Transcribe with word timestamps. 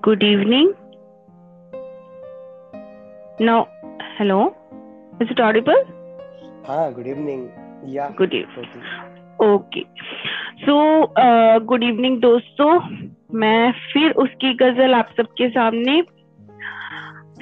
Good 0.00 0.22
evening. 0.22 0.74
No, 3.38 3.68
hello. 4.16 4.54
Is 5.20 5.30
it 5.30 5.40
audible? 5.40 5.80
हाँ 6.66 6.92
good 6.94 7.06
evening 7.06 7.48
या 7.94 8.06
Good 8.16 8.34
evening. 8.34 8.68
Okay 9.42 9.82
so 10.58 10.76
good 11.66 11.82
evening 11.82 12.20
दोस्तों 12.20 12.68
मैं 13.38 13.72
फिर 13.92 14.12
उसकी 14.24 14.52
गज़ल 14.54 14.94
आप 14.94 15.08
सबके 15.16 15.48
सामने 15.48 16.00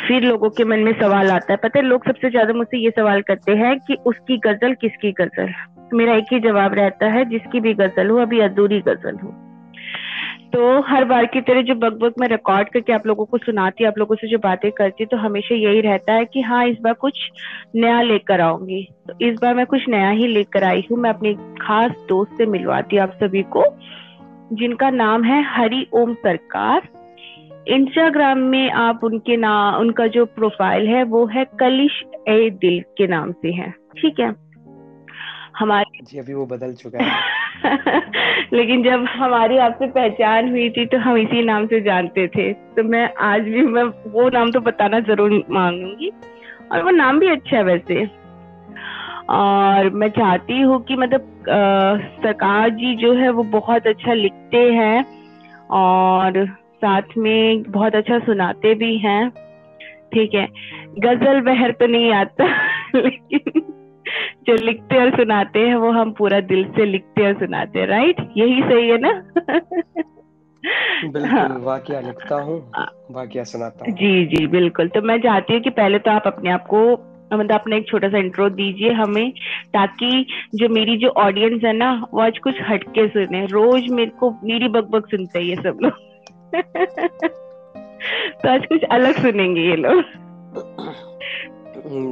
फिर 0.07 0.22
लोगों 0.22 0.50
के 0.50 0.64
मन 0.64 0.79
में 0.79 0.93
सवाल 1.00 1.30
आता 1.30 1.53
है 1.53 1.57
पता 1.57 1.79
है 1.79 1.85
लोग 1.85 2.07
सबसे 2.07 2.30
ज़्यादा 2.30 2.54
मुझसे 2.54 2.79
ये 2.79 2.90
सवाल 2.90 3.22
करते 3.22 3.57
हैं 3.57 3.79
कि 3.80 3.96
उसकी 4.07 4.39
गज़ल 4.46 4.75
किसकी 4.80 5.12
गज़ल 5.21 5.53
मेरा 5.94 6.14
एक 6.14 6.32
ही 6.32 6.40
जवाब 6.40 6.75
रहता 6.75 7.11
है 7.12 7.25
जिसकी 7.30 7.61
भी 7.61 7.75
गज़ल 7.75 8.11
हो 8.11 8.18
अभी 8.22 8.40
अधूरी 8.40 8.80
गज़ल 8.80 9.18
हो 9.18 9.35
तो 10.53 10.81
हर 10.81 11.04
बार 11.04 11.27
की 11.27 11.40
तरह 11.40 11.63
जो 11.63 11.75
बग 11.75 11.99
बग 11.99 12.14
में 12.21 12.27
रिकॉर्ड 12.29 12.68
करके 12.68 12.93
आप 12.93 13.07
लोगों 13.07 13.25
को 13.25 13.39
सुनाती 13.39 13.85
आप 13.85 13.99
लोगों 13.99 14.17
से 14.17 14.29
जो 14.29 14.39
बातें 14.39 14.71
करती 14.72 15.07
तो 15.07 15.17
हमेशा 15.17 15.54
यही 15.54 15.81
रहता 15.81 16.13
है 16.13 16.25
कि 16.25 16.41
हाँ 16.41 16.64
इस 16.67 16.77
बार 16.81 16.93
कुछ 16.93 17.18
नया 17.77 18.00
लेकर 18.03 18.41
आऊँगी। 18.41 18.82
तो 19.08 19.14
इस 19.21 19.39
बार 19.43 19.55
मैं 19.55 19.67
कुछ 19.67 19.89
नया 19.89 20.11
ही 20.11 20.27
लेकर 20.27 20.64
आई 20.64 20.86
हूँ। 20.91 20.99
मैं 20.99 21.11
अपने 21.11 21.35
खास 21.35 21.91
दोस्त 22.08 22.36
से 22.39 22.46
मिलवाती 22.46 22.96
हूँ 22.96 23.03
आप 23.03 23.13
सभी 23.14 23.43
को 23.43 23.64
जिनका 24.53 24.91
नाम 24.91 25.25
है 25.25 25.43
हरि 25.50 25.86
ओम 25.93 26.14
सरकार। 26.14 26.89
इंस्टाग्राम 27.69 28.39
में 28.39 28.71
आप 28.71 29.05
उनके 29.05 29.36
नाम 29.36 29.80
उनका 29.80 30.07
जो 30.07 30.25
प्रोफ़ाइल 30.27 30.89
है 30.89 31.03
वो 31.05 31.27
है 31.27 31.44
कलिश 31.61 32.03
ए 32.28 32.50
दिल 32.50 32.80
के 32.98 33.06
नाम 33.06 33.33
से 33.33 33.52
है। 33.52 33.70
ठीक 33.70 34.20
है? 34.20 34.34
हमारे 35.58 36.05
जी 36.05 36.19
अभी 36.19 36.34
वो 36.34 36.46
बदल 36.46 36.74
चुका 36.74 37.05
है। 37.05 37.39
लेकिन 38.52 38.82
जब 38.82 39.04
हमारी 39.10 39.58
आपसे 39.58 39.86
पहचान 39.86 40.48
हुई 40.50 40.70
थी 40.70 40.86
तो 40.86 40.98
हम 40.98 41.16
इसी 41.16 41.42
नाम 41.44 41.66
से 41.66 41.80
जानते 41.80 42.26
थे। 42.28 42.52
तो 42.52 42.82
मैं 42.82 43.12
आज 43.20 43.40
भी, 43.40 43.62
मैं 43.62 43.84
वो 44.12 44.28
नाम 44.28 44.50
तो 44.50 44.60
बताना 44.60 45.00
ज़रूर 45.00 45.44
मांगूँगी। 45.50 46.10
और 46.72 46.82
वो 46.82 46.90
नाम 46.90 47.18
भी 47.18 47.28
अच्छा 47.28 47.56
है 47.56 47.62
वैसे। 47.64 48.04
और 49.28 49.90
मैं 49.90 50.08
चाहती 50.08 50.60
हूँ 50.60 50.80
कि 50.84 50.96
मतलब 50.96 51.26
सरकार 52.22 52.70
जी 52.70 52.94
जो 52.96 53.12
है, 53.14 53.30
वो 53.30 53.42
बहुत 53.42 53.86
अच्छा 53.86 54.12
लिखते 54.12 54.58
हैं 54.72 55.04
और 55.70 56.46
साथ 56.76 57.16
में 57.18 57.62
बहुत 57.62 57.94
अच्छा 57.94 58.18
सुनाते 58.18 58.74
भी 58.74 58.96
हैं। 58.98 59.30
ठीक 60.14 60.34
है? 60.34 60.46
गज़ल 60.98 61.40
बहर 61.40 61.72
तो 61.72 61.86
नहीं 61.86 62.12
आता, 62.12 62.44
लेकिन 62.94 63.62
जो 64.47 64.55
लिखते 64.55 65.00
और 65.00 65.11
सुनाते 65.11 65.58
हैं 65.58 65.77
वो 65.77 65.91
हम 65.91 66.12
पूरा 66.12 66.41
दिल 66.41 66.64
से 66.64 66.84
लिखते 66.84 67.27
और 67.27 67.34
सुनाते 67.34 67.78
हैं 67.78 67.86
राइट 67.86 68.20
यही 68.36 68.62
सही 68.62 68.89
है 68.89 68.98
ना? 68.98 69.22
बिल्कुल 71.05 71.25
हाँ। 71.25 71.58
वाकया 71.58 72.00
लिखता 72.00 72.34
हूँ 72.34 72.72
वाकया 73.11 73.44
सुनाता 73.44 73.84
हूँ। 73.84 73.94
जी 73.94 74.27
जी 74.27 74.47
बिल्कुल। 74.47 74.89
तो 74.89 75.02
मैं 75.02 75.19
चाहती 75.19 75.52
हूँ 75.55 75.61
कि 75.62 75.70
पहले 75.70 75.98
तो 75.98 76.11
आप 76.11 76.22
अपने 76.27 76.50
आप 76.50 76.67
को 76.67 76.92
मतलब 77.33 77.52
अपना 77.52 77.77
एक 77.77 77.89
छोटा 77.89 78.08
सा 78.08 78.19
इंट्रो 78.19 78.48
दीजिए 78.48 78.92
हमें 78.92 79.30
ताकि 79.67 80.27
जो 80.55 80.69
मेरी 80.69 80.97
जो 80.97 81.08
ऑडियंस 81.08 81.64
है 81.64 81.72
ना 81.72 82.06
वो 82.14 82.20
आज 82.20 82.39
कुछ 82.39 82.55
हटके 82.69 83.08
सुने। 83.08 83.47
रोज 83.47 83.89
मेरे 83.91 84.11
को 84.11 84.30
मेरी 84.45 84.69
बकबक 84.69 85.06
सुनते 85.06 85.39
हैं 85.39 85.47
ये 85.47 85.56
सब 85.56 85.78
लोग। 85.83 85.92
तो 88.42 88.48
आज 88.48 88.67
कुछ 88.67 88.84
अलग 88.84 89.14
सुनेंगे 89.14 89.61
ये 89.61 89.77
लोग। 89.77 90.02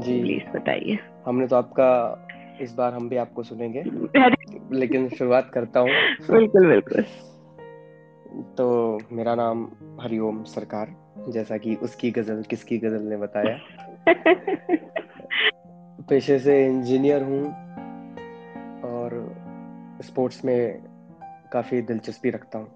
जी। 0.00 0.20
प्लीज़ 0.20 0.56
बताइए। 0.56 0.98
हमने 1.28 1.46
तो 1.46 1.56
आपका 1.56 2.24
इस 2.60 2.74
बार 2.74 2.94
हम 2.94 3.08
भी 3.08 3.16
आपको 3.16 3.42
सुनेंगे। 3.42 3.82
लेकिन 4.76 5.08
शुरुआत 5.08 5.50
करता 5.54 5.80
हूँ। 5.80 5.90
बिल्कुल 6.30 6.66
बिल्कुल। 6.66 7.04
तो 8.58 8.98
मेरा 9.12 9.34
नाम 9.34 9.70
हरिओम 10.00 10.42
सरकार 10.42 10.94
जैसा 11.28 11.56
कि 11.56 11.74
उसकी 11.74 12.10
गज़ल 12.10 12.42
किसकी 12.42 12.78
गज़ल 12.78 13.02
ने 13.02 13.16
बताया। 13.16 13.58
पेशे 16.08 16.38
से 16.38 16.66
इंजीनियर 16.66 17.22
हूँ 17.22 17.44
और 18.82 19.34
स्पोर्ट्स 20.02 20.44
में 20.44 20.82
काफ़ी 21.52 21.82
दिलचस्पी 21.82 22.30
रखता 22.30 22.58
हूँ। 22.58 22.68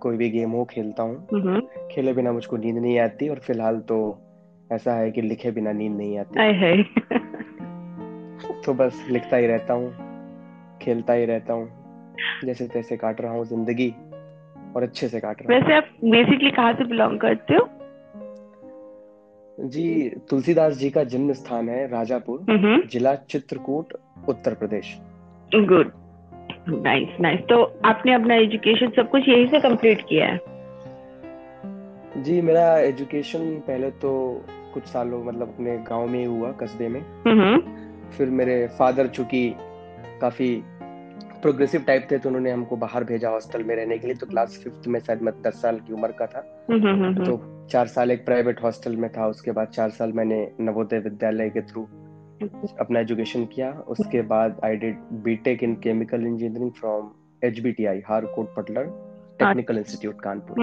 कोई 0.00 0.16
भी 0.16 0.30
गेम 0.30 0.50
हो 0.50 0.64
खेलता 0.64 1.02
हूँ। 1.02 1.26
हम्म, 1.32 1.60
खेले 1.60 2.12
बिना 2.12 2.32
मुझको 2.32 2.56
नींद 2.56 2.76
नहीं 2.76 2.98
आती 2.98 3.28
और 3.28 3.38
फ़िलहाल 3.38 3.78
तो 3.80 4.18
ऐसा 4.70 4.94
है 4.94 5.10
कि 5.10 5.22
लिखे 5.22 5.50
बिना 5.50 5.72
नींद 5.72 5.96
नहीं 5.96 6.18
आती। 6.18 6.40
आए 6.40 6.52
हाय। 6.58 6.82
तो 8.64 8.72
बस 8.74 9.04
लिखता 9.10 9.36
ही 9.36 9.46
रहता 9.46 9.74
हूँ 9.74 9.90
खेलता 10.82 11.12
ही 11.12 11.24
रहता 11.24 11.52
हूँ 11.52 11.68
जैसे 12.44 12.66
तैसे 12.68 12.96
काट 12.96 13.20
रहा 13.20 13.32
हूँ 13.32 13.44
ज़िंदगी 13.46 13.88
और 14.76 14.82
अच्छे 14.82 15.08
से 15.08 15.20
काट 15.20 15.42
रहा 15.42 15.58
वैसे 15.58 15.74
आप 15.76 15.88
बेसिकली 16.04 16.50
कहाँ 16.50 16.72
से 16.72 16.84
बिलोंग 16.84 17.18
करते 17.20 17.54
हो? 17.54 17.68
जी 19.58 20.08
तुलसीदास 20.30 20.76
जी 20.78 20.90
का 20.90 21.04
जन्म 21.04 21.32
स्थान 21.32 21.68
है 21.68 21.86
राजापुर 21.90 22.44
हम्म। 22.50 22.80
जिला 22.88 23.14
Chitrakoot 23.30 23.92
Uttar 24.28 24.54
Pradesh. 24.54 24.96
Good 25.52 25.90
nice 26.68 27.16
nice 27.20 27.40
तो 27.40 27.62
आपने 27.84 28.12
अपना 28.14 28.34
एजुकेशन 28.34 28.90
सब 28.96 29.10
कुछ 29.10 29.28
यहीं 29.28 29.46
से 29.46 29.60
कंप्लीट 29.60 30.00
किया 30.08 30.26
है? 30.26 30.40
जी 32.22 32.40
मेरा 32.42 32.78
एजुकेशन 32.78 33.48
पहले 33.66 33.90
तो 34.04 34.12
कुछ 34.74 34.86
सालों 34.86 35.22
मतलब 35.24 35.48
अपने 35.48 35.76
गाँव 35.88 36.06
में 36.06 36.18
ही 36.18 36.24
हुआ 36.24 36.50
कस्बे 36.52 36.88
में। 36.88 37.00
हम्म। 37.26 37.60
फिर 38.10 38.30
मेरे 38.30 38.66
फादर 38.68 39.06
चूँकि 39.06 39.54
काफ़ी 40.20 40.54
प्रोग्रेसिव 41.42 41.82
टाइप 41.82 42.06
थे 42.10 42.18
तो 42.18 42.28
उन्होंने 42.28 42.50
हमको 42.50 42.76
बाहर 42.76 43.04
भेजा 43.04 43.30
हॉस्टल 43.30 43.64
में 43.64 43.74
रहने 43.76 43.98
के 43.98 44.06
लिए। 44.06 44.16
तो 44.16 44.26
क्लास 44.26 44.60
फिफ्थ 44.64 44.88
में 44.88 44.98
शायद 45.00 45.22
मैं 45.22 45.34
दस 45.42 45.60
साल 45.62 45.78
की 45.80 45.92
उम्र 45.92 46.12
का 46.12 46.26
था। 46.26 46.44
हम्म 46.70 46.88
हम्म 46.88 47.24
तो 47.24 47.66
चार 47.70 47.86
साल 47.86 48.10
एक 48.10 48.24
प्राइवेट 48.24 48.62
हॉस्टल 48.62 48.96
में 48.96 49.10
था। 49.12 49.26
उसके 49.26 49.52
बाद 49.52 49.68
चार 49.68 49.90
साल 49.90 50.12
मैंने 50.12 50.40
नवोदय 50.60 50.98
विद्यालय 50.98 51.50
के 51.50 51.62
थ्रू 51.62 51.82
अपना 52.80 53.00
एजुकेशन 53.00 53.44
किया। 53.44 53.70
उसके 53.88 54.22
बाद 54.22 54.60
I 54.64 54.76
did 54.76 54.98
BTech 55.24 55.62
in 55.62 55.74
chemical 55.74 56.26
engineering 56.26 56.70
from 56.70 57.10
H 57.42 57.60
B 57.60 57.72
T 57.72 57.84
I 57.86 58.00
Harcourt 58.08 58.54
Butler 58.56 58.84
Technical 59.38 59.78
Institute 59.78 60.20
Kanpur 60.20 60.56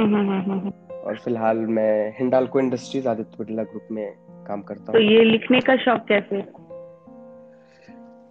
और 1.05 1.15
फ़िलहाल 1.15 1.57
मैं 1.57 2.13
हिंडाल्को 2.19 2.59
इंडस्ट्रीज़ 2.59 3.07
आदित्य 3.07 3.43
बिरला 3.43 3.63
ग्रुप 3.63 3.87
में 3.91 4.13
काम 4.47 4.61
करता 4.61 4.83
हूँ। 4.83 4.93
तो 4.93 4.99
ये 4.99 5.23
लिखने 5.23 5.59
का 5.59 5.75
शौक 5.75 6.05
कैसे 6.07 6.43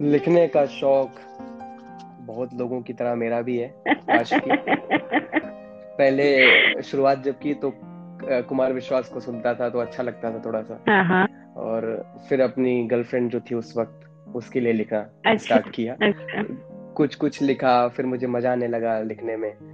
लिखने 0.01 0.49
का 0.49 0.67
शौक 0.67 1.11
बहुत 2.21 2.51
लोगों 2.55 2.83
की 2.83 2.93
तरह 2.93 3.15
मेरा 3.15 3.41
भी 3.43 3.59
है 3.59 3.75
की। 4.11 4.51
पहले 5.99 6.53
शुरुआत 6.83 7.19
जब 7.19 7.39
की 7.39 7.55
तो 7.55 7.73
कुमार 8.25 8.73
विश्वास 8.73 9.09
को 9.09 9.21
सुनता 9.21 9.55
था 9.55 9.69
तो 9.69 9.79
अच्छा 9.79 10.03
लगता 10.03 10.31
था 10.31 10.43
थोड़ा 10.45 10.63
सा। 10.63 10.85
हाँ 10.89 11.05
हाँ। 11.05 11.27
और 11.57 12.07
फिर 12.29 12.41
अपनी 12.41 12.85
गर्लफ्रेंड 12.85 13.31
जो 13.31 13.41
थी 13.41 13.55
उस 13.55 13.77
वक्त 13.77 14.01
उसके 14.35 14.61
लिए 14.61 14.73
लिखा 14.73 14.99
अच्छा। 14.99 15.37
स्टार्ट 15.37 15.71
किया। 15.71 15.97
अच्छा। 16.03 16.43
कुछ 16.95 17.15
कुछ 17.15 17.43
लिखा 17.43 17.89
फिर 17.89 18.07
मुझे 18.07 18.27
मज़ा 18.27 18.53
आने 18.53 18.69
लगा 18.69 19.01
लिखने 19.01 19.37
में। 19.37 19.74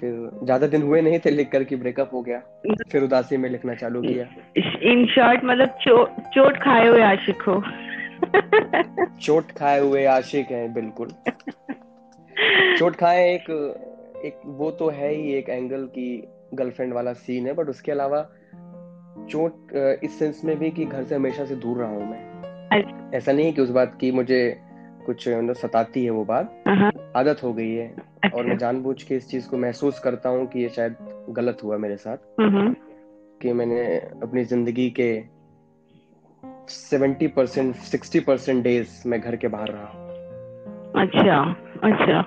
फिर 0.00 0.30
ज़्यादा 0.44 0.66
दिन 0.66 0.82
हुए 0.82 1.00
नहीं 1.00 1.18
थे 1.18 1.30
लिख 1.30 1.50
कर 1.50 1.64
कि 1.64 1.76
ब्रेकअप 1.76 2.10
हो 2.12 2.22
गया। 2.22 2.38
फिर 2.92 3.02
उदासी 3.02 3.36
में 3.36 3.48
लिखना 3.50 3.74
चालू 3.74 4.02
किया। 4.02 4.26
इन 4.92 5.06
शॉर्ट 5.06 5.44
मतलब 5.44 5.68
चो, 5.68 6.04
चोट 6.34 6.56
खाए 6.56 6.88
हुए 6.88 7.02
आशिक 7.02 7.42
हो। 7.42 7.62
चोट 9.20 9.50
खाए 9.52 9.80
हुए 9.80 10.04
आशिक 10.04 10.50
हैं 10.50 10.72
बिल्कुल। 10.74 11.08
चोट 12.78 12.96
खाए 12.96 13.28
एक 13.34 13.50
एक 14.24 14.40
वो 14.46 14.70
तो 14.70 14.88
है 14.88 15.14
ही 15.14 15.32
एक 15.32 15.48
एंगल 15.48 15.84
की 15.86 16.24
गर्लफ्रेंड 16.54 16.92
वाला 16.94 17.12
सीन 17.12 17.46
है 17.46 17.52
बट 17.52 17.68
उसके 17.68 17.92
अलावा 17.92 18.22
चोट 19.30 19.72
इस 20.04 20.18
सेंस 20.18 20.40
में 20.44 20.58
भी 20.58 20.70
कि 20.70 20.84
घर 20.84 21.04
से 21.04 21.14
हमेशा 21.14 21.44
से 21.44 21.56
दूर 21.56 21.78
रहा 21.78 21.90
हूँ 21.90 22.10
मैं। 22.10 23.10
ऐसा 23.14 23.32
नहीं 23.32 23.46
है 23.46 23.52
कि 23.52 23.62
उस 23.62 23.70
बात 23.70 23.96
की 24.00 24.10
मुझे 24.12 24.40
कुछ 25.06 25.28
मतलब 25.28 25.54
सताती 25.54 26.04
है 26.04 26.10
वो 26.10 26.24
बात। 26.24 26.62
हाँ, 26.68 26.92
आदत 27.16 27.42
हो 27.42 27.52
गई 27.52 27.70
है। 27.70 28.09
और 28.24 28.44
मैं 28.44 28.52
अच्छा 28.52 28.54
जानबूझ 28.54 29.02
के 29.02 29.16
इस 29.16 29.28
चीज़ 29.28 29.48
को 29.48 29.56
महसूस 29.56 29.98
करता 29.98 30.28
हूँ 30.28 30.46
कि 30.46 30.60
ये 30.60 30.68
शायद 30.68 30.96
गलत 31.30 31.58
हुआ 31.64 31.76
मेरे 31.76 31.96
साथ। 31.96 32.16
हम्म 32.40 32.74
कि 33.42 33.52
मैंने 33.52 33.98
अपनी 34.22 34.44
ज़िंदगी 34.44 34.88
के 35.00 35.22
70 36.68 37.28
परसेंट 37.36 37.74
सिक्सटी 37.76 38.20
परसेंट 38.20 38.62
डेज़ 38.64 39.08
मैं 39.08 39.20
घर 39.20 39.36
के 39.36 39.48
बाहर 39.48 39.68
रहा 39.68 41.02
अच्छा 41.02 41.40
अच्छा। 41.82 42.22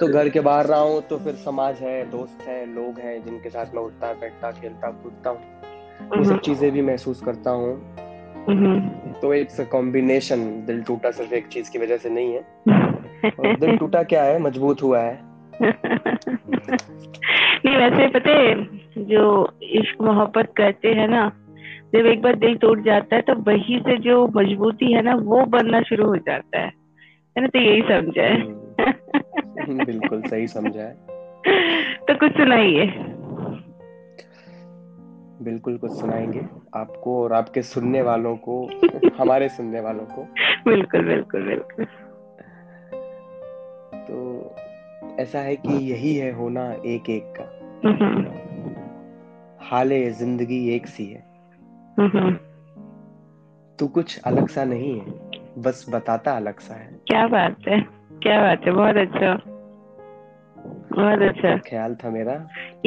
तो 0.00 0.08
घर 0.08 0.28
के 0.28 0.40
बाहर 0.40 0.66
रहा 0.66 0.80
हूँ 0.80 1.00
तो 1.02 1.18
फिर 1.18 1.34
समाज 1.34 1.78
है 1.78 2.10
दोस्त 2.10 2.42
है 2.42 2.64
लोग 2.74 2.98
हैं 2.98 3.24
जिनके 3.24 3.50
साथ 3.50 3.74
मैं 3.74 3.82
उठता 3.82 4.12
बैठता 4.12 4.50
खेलता 4.50 4.90
कूदता 4.90 5.30
हूँ। 5.30 6.18
वो 6.18 6.24
सब 6.24 6.40
चीज़ें 6.40 6.70
भी 6.72 6.82
महसूस 6.82 7.20
करता 7.20 7.50
हूँ। 7.50 7.74
हम्म 8.48 9.12
तो 9.12 9.34
इट्स 9.34 9.60
अ 9.60 9.64
कॉम्बिनेशन 9.64 10.64
दिल 10.66 10.82
टूटा 10.82 11.10
सिर्फ़ 11.10 11.34
एक 11.34 11.48
चीज़ 11.48 11.70
की 11.70 11.78
वजह 11.78 11.96
से 11.96 12.10
नहीं 12.10 12.34
है। 12.34 12.44
और 13.24 13.56
दिल 13.56 13.76
टूटा 13.76 14.02
क्या 14.02 14.22
है? 14.22 14.38
मज़बूत 14.38 14.82
हुआ 14.82 15.00
है। 15.00 15.30
नहीं 17.64 17.76
वैसे 17.76 18.08
पता 18.08 18.30
है 18.30 18.54
जो 18.98 19.52
इश्क 19.62 20.02
मोहब्बत 20.02 20.52
करते 20.56 20.88
हैं 20.88 21.08
ना 21.08 21.32
जब 21.94 22.06
एक 22.06 22.22
बार 22.22 22.34
दिल 22.34 22.56
टूट 22.56 22.84
जाता 22.84 23.16
है 23.16 23.22
तो 23.22 23.34
वही 23.34 23.80
से 23.80 23.96
जो 23.96 24.28
मजबूती 24.36 24.92
है 24.92 25.02
ना 25.02 25.14
वो 25.14 25.44
बनना 25.44 25.82
शुरू 25.82 26.06
हो 26.06 26.16
जाता 26.16 26.58
है। 26.58 26.72
है 27.38 27.40
ना? 27.40 27.46
तो 27.46 27.58
यही 27.58 27.82
समझा 27.82 28.22
है। 28.22 28.40
हम्म, 28.40 29.84
बिल्कुल 29.84 30.22
सही 30.22 30.46
समझा 30.46 30.82
है। 30.82 30.94
तो 31.96 32.14
कुछ 32.14 32.32
सुनाइए। 32.32 32.86
बिल्कुल 35.42 35.76
कुछ 35.76 35.90
सुनाएँगे 35.90 36.42
आपको 36.74 37.24
और 37.24 37.32
आपके 37.32 37.62
सुनने 37.62 38.02
वालों 38.02 38.36
को 38.36 38.70
हमारे 39.18 39.48
सुनने 39.48 39.80
वालों 39.80 40.04
को। 40.04 40.22
बिल्कुल 40.70 41.04
बिल्कुल 41.04 41.42
बिल्कुल। 41.42 41.86
तो 44.10 44.56
ऐसा 45.20 45.38
है 45.38 45.56
कि 45.56 45.72
यही 45.92 46.14
है 46.16 46.32
होना 46.32 46.72
एक 46.86 47.10
एक 47.10 47.32
का 47.40 47.44
हाले 49.66 50.10
ज़िंदगी 50.10 50.68
एक 50.74 50.86
सी 50.86 51.04
है। 51.06 51.20
तू 53.78 53.86
कुछ 53.88 54.20
अलग 54.22 54.48
सा 54.48 54.64
नहीं 54.64 55.00
है 55.00 55.04
बस 55.58 55.86
बताता 55.90 56.32
अलग 56.32 56.58
सा 56.60 56.74
है। 56.74 56.88
क्या 57.06 57.26
बात 57.26 57.68
है 57.68 57.80
क्या 58.22 58.40
बात 58.42 58.64
है 58.64 58.72
बहुत 58.72 58.96
अच्छा। 58.96 59.34
बहुत 60.92 61.22
अच्छा। 61.22 61.56
ख्याल 61.56 61.94
था 61.94 62.10
मेरा? 62.10 62.32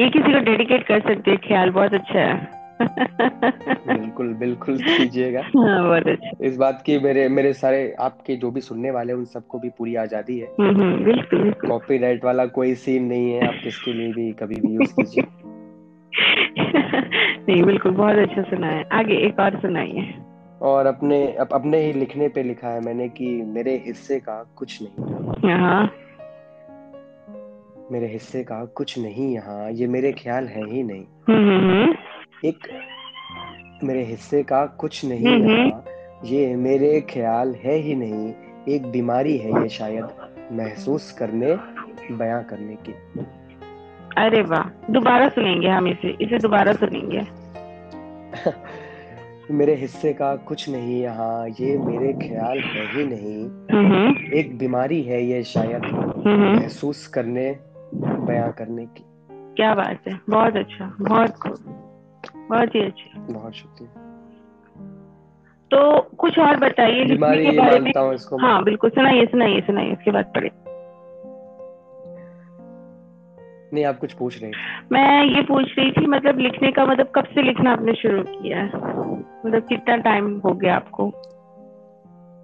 ये 0.00 0.08
किसी 0.10 0.32
को 0.32 0.38
डेडिकेट 0.38 0.86
कर 0.86 1.00
सकते 1.00 1.30
हैं 1.30 1.40
ख्याल 1.40 1.70
बहुत 1.70 1.94
अच्छा 1.94 2.18
है। 2.18 2.63
बिल्कुल 2.82 4.34
बिल्कुल 4.34 4.78
कीजिएगा। 4.78 5.40
हाँ 5.40 6.00
अच्छा। 6.00 6.30
इस 6.40 6.56
बात 6.56 6.82
की 6.86 6.98
मेरे 6.98 7.28
मेरे 7.28 7.52
सारे 7.52 7.96
आपके 8.00 8.36
जो 8.36 8.50
भी 8.50 8.60
सुनने 8.60 8.90
वाले 8.90 9.12
उन 9.12 9.24
सबको 9.24 9.58
भी 9.58 9.68
पूरी 9.68 9.94
आज़ादी 9.94 10.38
है। 10.38 10.48
हम्म, 10.60 10.82
हम्म, 10.82 11.04
बिल्कुल 11.04 11.68
कॉपीराइट 11.68 12.24
वाला 12.24 12.46
कोई 12.46 12.74
सीन 12.74 13.04
नहीं 13.04 13.32
है 13.32 13.48
आप 13.48 13.54
किसके 13.64 13.92
लिए 13.92 14.12
भी 14.12 14.32
कभी 14.32 14.54
भी 14.54 14.74
यूज़ 14.74 14.92
कीजिए। 14.92 15.24
नहीं 17.48 17.62
बिल्कुल 17.62 17.92
बहुत 17.92 18.16
अच्छा 18.16 18.42
सुना 18.42 18.66
है। 18.66 18.88
आगे 18.92 19.14
एक 19.14 19.40
और 19.40 19.56
सुनाइए। 19.56 20.14
और 20.62 20.86
अपने 20.86 21.32
अप, 21.32 21.48
अपने 21.52 21.78
ही 21.78 21.92
लिखने 21.92 22.28
पे 22.28 22.42
लिखा 22.42 22.68
है 22.68 22.80
मैंने 22.80 23.08
कि 23.08 23.42
मेरे 23.42 23.82
हिस्से 23.86 24.18
का 24.18 24.46
कुछ 24.56 24.82
नहीं। 24.82 25.52
हाँ 25.52 25.92
मेरे 27.92 28.06
हिस्से 28.06 28.42
का 28.42 28.64
कुछ 28.64 28.98
नहीं 28.98 29.34
यहाँ 29.34 29.72
ये 29.72 29.86
मेरे 29.86 30.12
ख्याल 30.12 30.44
है 30.44 30.70
ही 30.70 30.82
नहीं। 30.82 31.04
हम्म, 31.28 31.94
एक 32.44 32.66
मेरे 33.84 34.04
हिस्से 34.04 34.42
का 34.42 34.64
कुछ 34.66 35.04
नहीं 35.04 35.26
हम्म, 35.26 35.48
यहाँ 35.50 35.84
ये 36.24 36.54
मेरे 36.56 37.00
ख्याल 37.00 37.54
है 37.54 37.76
ही 37.76 37.94
नहीं 37.94 38.32
एक 38.74 38.86
बीमारी 38.86 39.36
है 39.38 39.62
ये 39.62 39.68
शायद 39.68 40.04
महसूस 40.52 41.10
करने 41.12 41.54
बयां 42.16 42.42
करने 42.42 42.76
की। 42.88 42.92
अरे 44.16 44.42
वाह 44.42 44.92
दोबारा 44.92 45.28
सुनेंगे 45.28 45.68
हम 45.68 45.88
इसे 45.88 46.16
इसे 46.20 46.38
दोबारा 46.38 46.72
सुनेंगे। 46.72 47.22
मेरे 49.50 49.74
हिस्से 49.74 50.12
का 50.12 50.34
कुछ 50.36 50.68
नहीं 50.68 51.00
यहाँ 51.02 51.48
ये 51.48 51.76
मेरे 51.78 52.12
ख्याल 52.28 52.58
है 52.58 52.86
ही 52.92 53.04
नहीं 53.06 53.44
हम्म, 53.72 54.32
एक 54.34 54.58
बीमारी 54.58 55.02
है 55.02 55.22
ये 55.24 55.42
शायद 55.44 55.84
हम्म, 55.84 56.56
महसूस 56.56 57.06
करने 57.06 57.50
बयां 57.94 58.50
करने 58.52 58.86
की। 58.86 59.04
क्या 59.30 59.74
बात 59.74 60.08
है 60.08 60.20
बहुत 60.30 60.56
अच्छा 60.56 60.96
बहुत 61.00 61.36
खूब। 61.36 61.83
बहुत 62.50 62.74
ही 62.74 62.80
अच्छा। 62.80 63.20
बहुत 63.32 63.52
शुक्रिया। 63.52 64.02
तो 65.70 66.00
कुछ 66.00 66.38
और 66.38 66.56
बताइए 66.56 67.04
लिखने 67.04 67.50
के 67.50 67.58
बारे 67.58 67.78
में। 67.78 68.14
इसको 68.14 68.36
हाँ 68.36 68.64
बिल्कुल 68.64 68.90
सुनाइए 68.90 69.26
सुनाइए 69.26 69.60
सुनाइए 69.60 69.92
इसके 69.92 70.10
बाद 70.10 70.24
पढ़े 70.24 70.50
नहीं 73.74 73.84
आप 73.84 73.98
कुछ 73.98 74.12
पूछ 74.12 74.42
रही 74.42 74.52
मैं 74.92 75.24
ये 75.24 75.42
पूछ 75.42 75.78
रही 75.78 75.90
थी 75.92 76.06
मतलब 76.06 76.38
लिखने 76.38 76.72
का 76.72 76.86
मतलब 76.86 77.12
कब 77.14 77.24
से 77.24 77.42
लिखना 77.42 77.72
आपने 77.72 77.94
शुरू 77.94 78.22
किया 78.22 78.58
है? 78.58 78.66
मतलब 79.46 79.66
कितना 79.68 79.96
टाइम 79.96 80.38
हो 80.38 80.52
गया 80.52 80.76
आपको? 80.76 81.06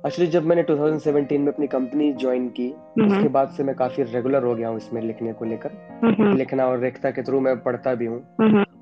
एक्चुअली 0.06 0.30
जब 0.30 0.44
मैंने 0.44 0.62
2017 0.62 1.38
में 1.38 1.52
अपनी 1.52 1.66
कंपनी 1.66 2.12
ज्वाइन 2.12 2.48
की 2.48 2.68
हम्म, 2.68 3.12
उसके 3.12 3.28
बाद 3.28 3.48
से 3.48 3.64
मैं 3.64 3.74
काफ़ी 3.74 4.02
रेगुलर 4.02 4.42
हो 4.42 4.54
गया 4.54 4.68
हूँ 4.68 4.76
इसमें 4.76 5.02
लिखने 5.02 5.32
को 5.32 5.44
लेकर। 5.44 6.00
हम्म, 6.04 6.36
लिखना 6.36 6.66
और 6.66 6.78
रेखता 6.78 7.10
के 7.10 7.22
थ्रू 7.22 7.40
मैं 7.40 7.56
पढ़ता 7.62 7.94
भी 7.94 8.06
हूँ। 8.06 8.18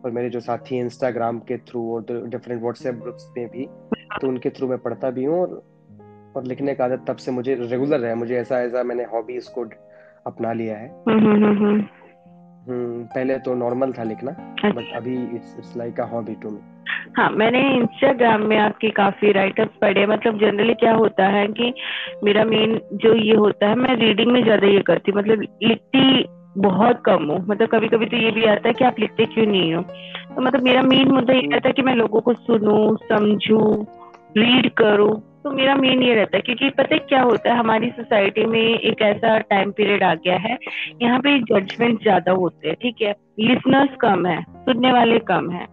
और 0.08 0.14
मेरे 0.14 0.28
जो 0.30 0.40
साथी 0.40 0.76
हैं 0.76 0.84
इंस्टाग्राम 0.84 1.38
के 1.38 1.56
थ्रू 1.58 1.80
और 1.94 2.28
डिफरेंट 2.28 2.60
व्हाट्सएप 2.62 2.94
ग्रुप्स 2.94 3.32
में 3.36 3.46
भी 3.48 3.66
तो 4.20 4.28
उनके 4.28 4.50
थ्रू 4.50 4.68
मैं 4.68 4.78
पढ़ता 4.78 5.10
भी 5.10 5.24
हूँ 5.24 5.40
और 5.40 5.62
और 6.36 6.44
लिखने 6.44 6.74
का 6.74 6.84
आदत 6.84 7.04
तब 7.08 7.16
से 7.16 7.32
मुझे 7.32 7.54
रेगुलर 7.54 8.04
है। 8.04 8.14
मुझे 8.14 8.34
ऐसा 8.36 8.60
ऐसा 8.60 8.82
मैंने 8.82 9.04
हॉबी 9.04 9.36
इसको 9.36 9.64
अपना 10.26 10.52
लिया 10.52 10.76
है। 10.76 10.88
हम्म, 11.08 11.44
हम्म, 11.44 11.80
हम्म, 12.68 13.04
पहले 13.04 13.38
तो 13.38 13.54
नॉर्मल 13.54 13.92
था 13.92 14.02
लिखना 14.02 14.30
अच्छा। 14.30 14.70
बट 14.70 14.96
अभी 14.96 15.14
it's 15.36 15.74
like 15.76 16.00
a 16.00 16.04
hobby 16.04 16.34
to 16.34 16.50
me 16.50 16.60
हाँ 17.16 17.30
मैंने 17.30 17.60
इंस्टाग्राम 17.76 18.42
में 18.42 18.56
आपके 18.58 18.90
काफ़ी 18.90 19.32
राइटर्स 19.32 19.70
पढ़े। 19.80 20.06
मतलब 20.06 20.38
जनरली 20.38 20.74
क्या 20.74 20.94
होता 20.94 21.26
है 21.26 21.46
कि 21.46 21.72
मेरा 22.24 22.44
मेन 22.44 22.80
जो 22.94 23.14
ये 23.14 23.36
होता 23.36 23.68
है 23.68 23.74
मैं 23.74 23.96
रीडिंग 23.96 24.32
में 24.32 24.42
ज़्यादा 24.42 24.66
ये 24.66 24.80
करती 24.80 25.12
मतलब 25.12 25.40
लिखती 25.40 26.37
बहुत 26.56 27.02
कम 27.06 27.24
हूँ। 27.24 27.38
मतलब 27.48 27.68
कभी 27.68 27.88
कभी 27.88 28.06
तो 28.06 28.16
ये 28.16 28.30
भी 28.30 28.44
आता 28.44 28.68
है 28.68 28.74
कि 28.74 28.84
आप 28.84 28.98
लिखते 29.00 29.24
क्यों 29.26 29.46
नहीं 29.46 29.74
हो? 29.74 29.82
तो 30.34 30.40
मतलब 30.40 30.62
मेरा 30.62 30.82
मेन 30.82 31.10
मुद्दा 31.12 31.34
ये 31.34 31.40
रहता 31.40 31.68
है 31.68 31.72
कि 31.72 31.82
मैं 31.82 31.94
लोगों 31.94 32.20
को 32.20 32.32
सुनूं 32.34 32.96
समझूं 33.08 33.84
रीड 34.38 34.70
करूँ। 34.70 35.10
तो 35.44 35.50
मेरा 35.50 35.74
मेन 35.74 36.02
ये 36.02 36.14
रहता 36.14 36.36
है 36.36 36.40
क्योंकि 36.40 36.70
पता 36.70 36.94
है 36.94 36.98
क्या 36.98 37.22
होता 37.22 37.50
है? 37.50 37.58
हमारी 37.58 37.90
सोसाइटी 37.90 38.44
में 38.46 38.60
एक 38.60 39.02
ऐसा 39.02 39.38
टाइम 39.40 39.70
पीरियड 39.70 40.02
आ 40.02 40.14
गया 40.14 40.36
है 40.36 40.56
यहाँ 41.02 41.18
पे 41.20 41.38
जजमेंट 41.40 42.02
ज़्यादा 42.02 42.32
होते 42.32 42.68
हैं 42.68 42.76
ठीक 42.82 43.02
है? 43.02 43.14
लिसनर्स 43.40 43.96
कम 44.00 44.26
है 44.26 44.42
सुनने 44.42 44.92
वाले 44.92 45.18
कम 45.28 45.50
है। 45.50 45.66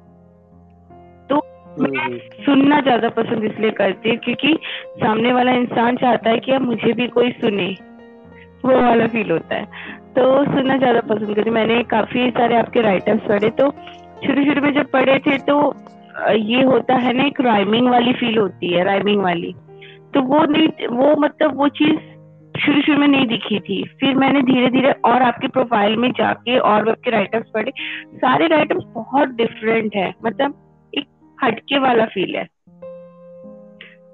तो 1.29 1.41
मैं 1.81 2.17
सुनना 2.45 2.79
ज़्यादा 2.81 3.09
पसंद 3.09 3.43
इसलिए 3.43 3.71
करती 3.71 4.09
हूँ 4.09 4.17
क्योंकि 4.17 4.53
सामने 4.97 5.33
वाला 5.33 5.51
इंसान 5.53 5.97
चाहता 5.97 6.29
है 6.29 6.39
कि 6.39 6.51
अब 6.51 6.61
मुझे 6.61 6.93
भी 6.93 7.07
कोई 7.07 7.31
सुने। 7.31 7.75
वो 8.65 8.81
वाला 8.81 9.07
फील 9.07 9.31
होता 9.31 9.55
है। 9.55 10.03
तो 10.15 10.23
सुनना 10.45 10.77
ज़्यादा 10.77 10.99
पसंद 11.07 11.35
करती 11.35 11.49
मैंने 11.49 11.81
काफ़ी 11.83 12.29
सारे 12.31 12.55
आपके 12.57 12.81
राइटर्स 12.81 13.21
पढ़े 13.21 13.49
तो 13.51 13.69
शुरू 14.25 14.43
शुरू 14.45 14.61
में 14.61 14.73
जब 14.73 14.91
पढ़े 14.91 15.17
थे 15.19 15.37
तो 15.37 15.57
ये 16.31 16.61
होता 16.63 16.95
है 16.95 17.13
ना, 17.13 17.23
एक 17.23 17.41
राइमिंग 17.41 17.89
वाली 17.89 18.13
फील 18.13 18.37
होती 18.37 18.73
है 18.73 18.83
राइमिंग 18.83 19.21
वाली। 19.21 19.51
तो 20.13 20.21
वो 20.21 20.43
नहीं, 20.45 20.87
वो 20.87 21.15
मतलब 21.21 21.57
वो 21.57 21.67
चीज़ 21.79 21.97
शुरू 22.55 22.81
शुरू 22.81 22.99
में 22.99 23.07
नहीं 23.07 23.27
दिखी 23.27 23.59
थी। 23.59 23.83
फिर 23.99 24.15
मैंने 24.15 24.41
धीरे 24.41 24.69
धीरे 24.69 24.91
और 25.05 25.21
आपके 25.21 25.47
प्रोफ़ाइल 25.47 25.97
में 25.97 26.09
जाके 26.11 26.57
और 26.59 26.89
आपके 26.89 27.11
राइटर्स 27.11 27.49
पढ़े। 27.53 27.71
सारे 28.15 28.47
राइटर्स 28.47 28.83
बहुत 28.95 29.35
डिफरेंट 29.35 29.95
है 29.95 30.13
मतलब 30.25 30.55
एक 30.93 31.07
हटके 31.43 31.79
वाला 31.79 32.05
फील 32.05 32.35
है। 32.35 32.45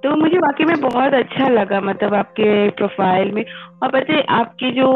तो 0.04 0.16
मुझे 0.16 0.38
वाकई 0.38 0.66
में 0.66 0.80
बहुत 0.82 1.14
अच्छा 1.14 1.48
लगा 1.50 1.82
मतलब 1.82 2.14
आपके 2.16 2.70
प्रोफ़ाइल 2.70 3.32
में। 3.32 3.44
और 3.84 3.90
पता 3.90 4.22
आपके 4.36 4.72
जो 4.72 4.88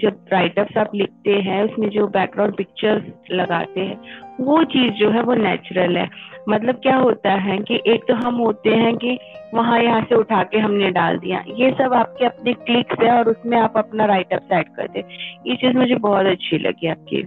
जब 0.00 0.24
राइटर्स 0.32 0.76
आप 0.78 0.90
लिखते 0.94 1.30
हैं, 1.30 1.62
उसमें 1.64 1.88
जो 1.90 2.06
बैकग्राउंड 2.06 2.56
पिक्चर्स 2.56 3.30
लगाते 3.32 3.80
हैं, 3.80 4.00
वो 4.40 4.64
चीज़ 4.64 4.92
जो 4.92 5.10
है 5.10 5.22
वो 5.22 5.34
नेचुरल 5.34 5.96
है। 5.96 6.08
मतलब 6.48 6.74
क्या 6.74 6.96
होता 6.96 7.32
है 7.32 7.58
कि 7.58 7.80
एक 7.86 8.04
तो 8.08 8.14
हम 8.14 8.34
होते 8.34 8.70
हैं 8.70 8.96
कि 8.96 9.18
वहाँ 9.54 9.80
यहाँ 9.80 10.02
से 10.02 10.14
उठा 10.14 10.42
के 10.42 10.58
हमने 10.58 10.90
डाल 10.90 11.18
दिया। 11.18 11.44
ये 11.48 11.70
सब 11.70 11.94
आपके 11.94 12.24
अपने 12.24 12.52
क्लिक्स 12.52 13.02
है 13.02 13.18
और 13.18 13.28
उसमें 13.28 13.58
आप 13.58 13.76
अपना 13.76 14.04
राइटअप 14.04 14.42
सेट 14.42 14.68
करते 14.76 15.04
ये 15.46 15.56
चीज़ 15.56 15.76
मुझे 15.76 15.94
बहुत 15.94 16.26
अच्छी 16.26 16.58
लगी 16.58 16.88
आपकी। 16.88 17.22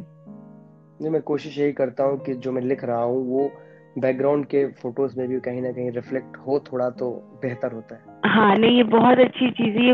नहीं, 1.02 1.10
मैं 1.10 1.22
कोशिश 1.22 1.58
यही 1.60 1.72
करता 1.72 2.04
हूँ 2.04 2.18
कि 2.18 2.34
जो 2.34 2.52
मैं 2.52 2.62
लिख 2.62 2.84
रहा 2.84 3.04
हूँ, 3.04 3.28
वो 3.28 3.52
बैकग्राउंड 3.98 4.46
के 4.46 4.66
फ़ोटोज़ 4.72 5.20
में 5.20 5.28
भी 5.28 5.40
कहीं 5.40 5.62
ना 5.62 5.72
कहीं 5.72 5.92
रिफ्लेक्ट 5.92 6.38
हो 6.38 6.60
थोड़ा 6.60 6.90
तो 6.90 7.12
बेहतर 7.42 7.72
होता 7.72 7.96
है। 7.96 8.13
हाँ 8.34 8.56
नहीं 8.58 8.78
ये 8.78 8.84
बहुत 8.84 9.20
अच्छी 9.20 9.50
चीज़ 9.52 9.78
है 9.78 9.86
ये 9.86 9.92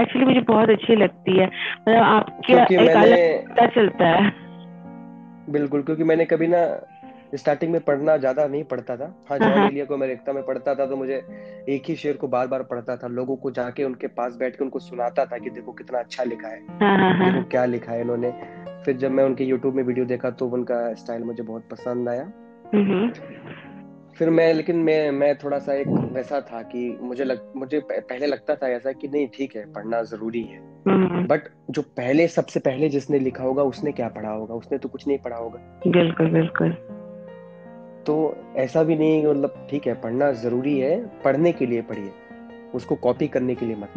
एक्चुअली 0.00 0.24
मुझे 0.24 0.40
बहुत 0.40 0.70
अच्छी 0.70 0.96
लगती 0.96 1.38
है। 1.38 1.46
मतलब 1.46 2.02
आपके 2.02 2.52
एक 2.52 2.96
अलग 2.96 3.50
पता 3.50 3.66
चलता 3.66 4.06
है। 4.06 4.30
बिल्कुल 5.50 5.82
क्योंकि 5.82 6.04
मैंने 6.04 6.24
कभी 6.24 6.46
ना 6.46 6.64
स्टार्टिंग 7.34 7.72
में 7.72 7.80
पढ़ना 7.80 8.16
ज़्यादा 8.16 8.46
नहीं 8.46 8.64
पढ़ता 8.64 8.96
था। 8.96 9.04
हाँ 9.04 9.38
हाँ, 9.38 9.38
जॉन 9.38 9.58
हाँ। 9.58 9.66
एलिया 9.68 9.84
को 9.84 9.96
मैं 9.96 10.08
लिखता 10.08 10.32
में 10.32 10.42
पढ़ता 10.42 10.74
था 10.74 10.86
तो 10.86 10.96
मुझे 10.96 11.16
एक 11.68 11.82
ही 11.88 11.94
शेर 11.96 12.16
को 12.16 12.28
बार 12.28 12.46
बार 12.46 12.62
पढ़ता 12.62 12.96
था। 12.96 13.08
लोगों 13.08 13.36
को 13.36 13.50
जाके 13.50 13.84
उनके 13.84 14.06
पास 14.06 14.36
बैठ 14.36 14.56
के 14.56 14.64
उनको 14.64 14.78
सुनाता 14.78 15.24
था 15.24 15.38
कि 15.38 15.50
देखो 15.50 15.72
कितना 15.72 15.98
अच्छा 15.98 16.24
लिखा 16.24 16.48
है। 16.48 16.60
हाँ 16.82 16.96
हाँ 16.98 17.12
हाँ। 17.14 17.32
देखो 17.32 17.48
क्या 17.48 17.64
लिखा 17.64 17.92
है 17.92 18.00
इन्होंने। 18.00 18.32
फिर 18.84 18.96
जब 18.96 19.10
मैं 19.10 19.24
उनके 19.24 19.44
यूट्यूब 19.44 19.74
में 19.74 19.82
वीडियो 19.82 20.04
देखा 20.06 20.30
तो 20.30 20.48
उनका 20.48 20.94
स्टाइल 20.94 21.22
मुझे 21.22 21.42
बहुत 21.42 21.68
पसंद 21.70 22.08
आया। 22.08 22.22
हम्म, 22.74 23.08
फिर 24.18 24.30
मैं 24.30 24.54
लेकिन 24.54 24.76
मैं 24.76 25.10
मैं 25.10 25.36
थोड़ा 25.38 25.58
सा 25.58 25.74
एक 25.74 25.86
वैसा 25.88 26.40
था 26.40 26.62
कि 26.62 26.98
मुझे 27.00 27.24
लग 27.24 27.52
मुझे 27.56 27.80
पहले 27.92 28.26
लगता 28.26 28.54
था 28.54 28.68
ऐसा 28.68 28.92
कि 28.92 29.08
नहीं 29.08 29.28
ठीक 29.34 29.56
है 29.56 29.72
पढ़ना 29.72 30.02
ज़रूरी 30.02 30.42
है। 30.42 30.58
हम्म, 30.88 31.26
बट 31.26 31.40
जो 31.70 31.82
पहले 31.82 32.28
सबसे 32.28 32.60
पहले 32.60 32.88
जिसने 32.88 33.18
लिखा 33.18 33.44
होगा 33.44 33.62
उसने 33.62 33.92
क्या 33.92 34.08
पढ़ा 34.08 34.30
होगा? 34.30 34.54
उसने 34.54 34.78
तो 34.78 34.88
कुछ 34.88 35.08
नहीं 35.08 35.18
पढ़ा 35.18 35.36
होगा। 35.36 35.80
बिल्कुल 35.88 36.30
बिल्कुल। 36.30 36.72
तो 38.06 38.36
ऐसा 38.56 38.82
भी 38.82 38.96
नहीं 38.96 39.26
मतलब 39.26 39.66
ठीक 39.70 39.86
है 39.86 39.94
पढ़ना 39.94 40.32
ज़रूरी 40.32 40.78
है 40.78 41.06
पढ़ने 41.06 41.52
के 41.52 41.66
लिए 41.66 41.82
पढ़िए। 41.82 42.10
उसको 42.74 42.94
कॉपी 42.94 43.28
करने 43.28 43.54
के 43.54 43.66
लिए 43.66 43.76
मत 43.76 43.88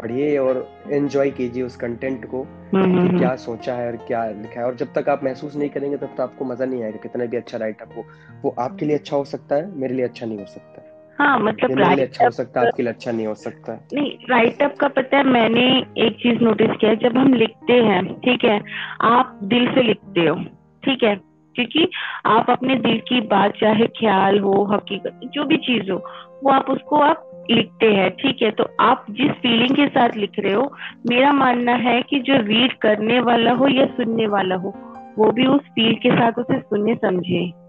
पढ़िए। 0.00 0.38
और 0.38 0.68
एंजॉय 0.90 1.30
कीजिए 1.30 1.62
उस 1.62 1.76
कंटेंट 1.76 2.24
को 2.24 2.42
हम्म, 2.42 3.02
कि 3.02 3.08
हम्म, 3.08 3.18
क्या 3.18 3.36
सोचा 3.36 3.74
है 3.74 3.90
और 3.90 3.96
क्या 3.96 4.26
लिखा 4.26 4.60
है। 4.60 4.66
और 4.66 4.74
जब 4.74 4.92
तक 4.98 5.08
आप 5.08 5.24
महसूस 5.24 5.56
नहीं 5.56 5.68
करेंगे 5.68 5.96
तब 5.96 6.06
तक 6.06 6.20
आपको 6.20 6.44
मज़ा 6.44 6.64
नहीं 6.64 6.82
आएगा 6.82 6.98
कितना 7.02 7.24
भी 7.24 7.36
अच्छा 7.36 7.58
राइटअप 7.58 7.88
हो। 7.96 8.04
वो 8.42 8.54
आपके 8.58 8.86
लिए 8.86 8.96
अच्छा 8.96 9.16
हो 9.16 9.24
सकता 9.24 9.56
है 9.56 9.78
मेरे 9.78 9.94
लिए 9.94 10.04
अच्छा 10.04 10.26
नहीं 10.26 10.38
हो 10.38 10.46
सकता। 10.46 10.90
हाँ 11.18 11.38
मतलब 11.38 12.00
अच्छा 12.00 12.24
हो 12.24 12.30
सकता 12.30 12.60
है 12.60 12.66
आपके 12.66 12.82
लिए 12.82 12.92
अच्छा 12.92 13.12
नहीं 13.12 13.26
हो 13.26 13.34
सकता। 13.34 13.86
नहीं 13.94 14.18
राइटअप 14.30 14.76
का 14.80 14.88
पता 14.88 15.16
है 15.16 15.24
मैंने 15.24 15.78
एक 15.98 16.12
चीज़ 16.12 16.38
नोटिस 16.40 16.70
किया 16.80 16.90
है 16.90 16.96
जब 16.96 17.16
हम 17.16 17.34
लिखते 17.34 17.72
हैं 17.72 18.20
ठीक 18.20 18.44
है 18.44 18.60
आप 19.00 19.40
दिल 19.42 19.66
से 19.66 19.82
लिखते 19.82 20.20
हो 20.20 20.36
ठीक 20.84 21.02
है 21.02 21.33
क्योंकि 21.54 21.88
आप 22.26 22.50
अपने 22.50 22.76
दिल 22.76 22.98
की 23.08 23.20
बात, 23.20 23.52
चाहे 23.60 23.86
ख्याल 23.86 24.38
हो, 24.38 24.64
हकीकत, 24.64 25.20
जो 25.24 25.44
भी 25.44 25.56
चीज़ 25.56 25.90
हो, 25.90 25.98
वो 26.44 26.50
आप 26.50 26.70
उसको 26.70 26.96
आप 26.96 27.46
लिखते 27.50 27.86
हैं, 27.86 28.10
ठीक 28.10 28.42
है? 28.42 28.50
तो 28.50 28.68
आप 28.80 29.06
जिस 29.10 29.30
फीलिंग 29.30 29.76
के 29.76 29.86
साथ 29.86 30.08
लिख 30.16 30.32
रहे 30.38 30.52
हो, 30.52 30.72
मेरा 31.10 31.32
मानना 31.32 31.72
है 31.72 32.02
कि 32.02 32.20
जो 32.20 32.36
रीड 32.36 32.72
करने 32.72 33.20
वाला 33.20 33.52
हो 33.52 33.68
या 33.68 33.86
सुनने 33.86 34.26
वाला 34.26 34.54
हो, 34.54 34.74
वो 35.18 35.32
भी 35.32 35.46
उस 35.46 35.60
फील 35.60 35.94
के 35.94 36.10
साथ 36.10 36.32
उसे 36.32 36.58
सुनने, 36.60 36.94
समझे। 36.94 37.63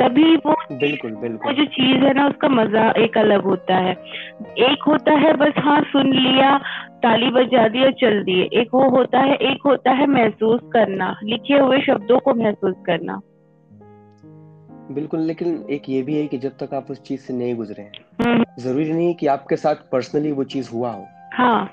तभी 0.00 0.36
वो 0.36 0.54
बिल्कुल 0.72 1.10
बिल्कुल। 1.10 1.46
वो 1.46 1.52
जो 1.52 1.64
चीज़ 1.64 2.04
है 2.04 2.14
ना 2.14 2.28
उसका 2.28 2.48
मज़ा 2.48 2.90
एक 2.90 3.18
अलग 3.18 3.42
होता 3.42 3.76
है। 3.76 3.92
एक 4.58 4.84
होता 4.86 5.12
है 5.12 5.32
बस 5.32 5.52
हाँ 5.58 5.80
सुन 5.82 6.12
लिया 6.12 6.58
ताली 6.96 7.30
बजा 7.30 7.68
दी 7.68 7.84
और 7.84 7.92
चल 7.92 8.22
दिए। 8.24 8.44
एक 8.60 8.68
वो 8.74 8.88
होता 8.90 9.18
है 9.18 9.34
एक 9.34 9.58
होता 9.66 9.90
है 9.90 10.06
महसूस 10.06 10.60
करना 10.72 11.16
लिखे 11.24 11.54
हुए 11.54 11.80
शब्दों 11.80 12.18
को 12.18 12.34
महसूस 12.34 12.74
करना। 12.86 13.20
बिल्कुल 14.94 15.20
लेकिन 15.20 15.66
एक 15.70 15.82
ये 15.88 16.02
भी 16.02 16.16
है 16.16 16.26
कि 16.26 16.38
जब 16.38 16.56
तक 16.62 16.74
आप 16.74 16.86
उस 16.90 17.02
चीज़ 17.02 17.20
से 17.20 17.34
नहीं 17.34 17.54
गुजरे 17.54 17.82
हैं 17.82 17.92
हम्म, 18.24 18.44
ज़रूरी 18.58 18.92
नहीं 18.92 19.14
कि 19.14 19.26
आपके 19.26 19.56
साथ 19.56 19.74
पर्सनली 19.74 20.32
वो 20.32 20.44
चीज़ 20.44 20.70
हुआ 20.72 20.90
हो। 20.90 21.06
हाँ। 21.34 21.70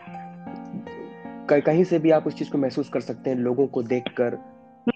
कहीं 1.51 1.83
से 1.83 1.99
भी 1.99 2.11
आप 2.11 2.27
उस 2.27 2.35
चीज़ 2.35 2.51
को 2.51 2.57
महसूस 2.57 2.89
कर 2.89 2.99
सकते 2.99 3.29
हैं 3.29 3.37
लोगों 3.37 3.67
को 3.67 3.83
देखकर 3.83 4.37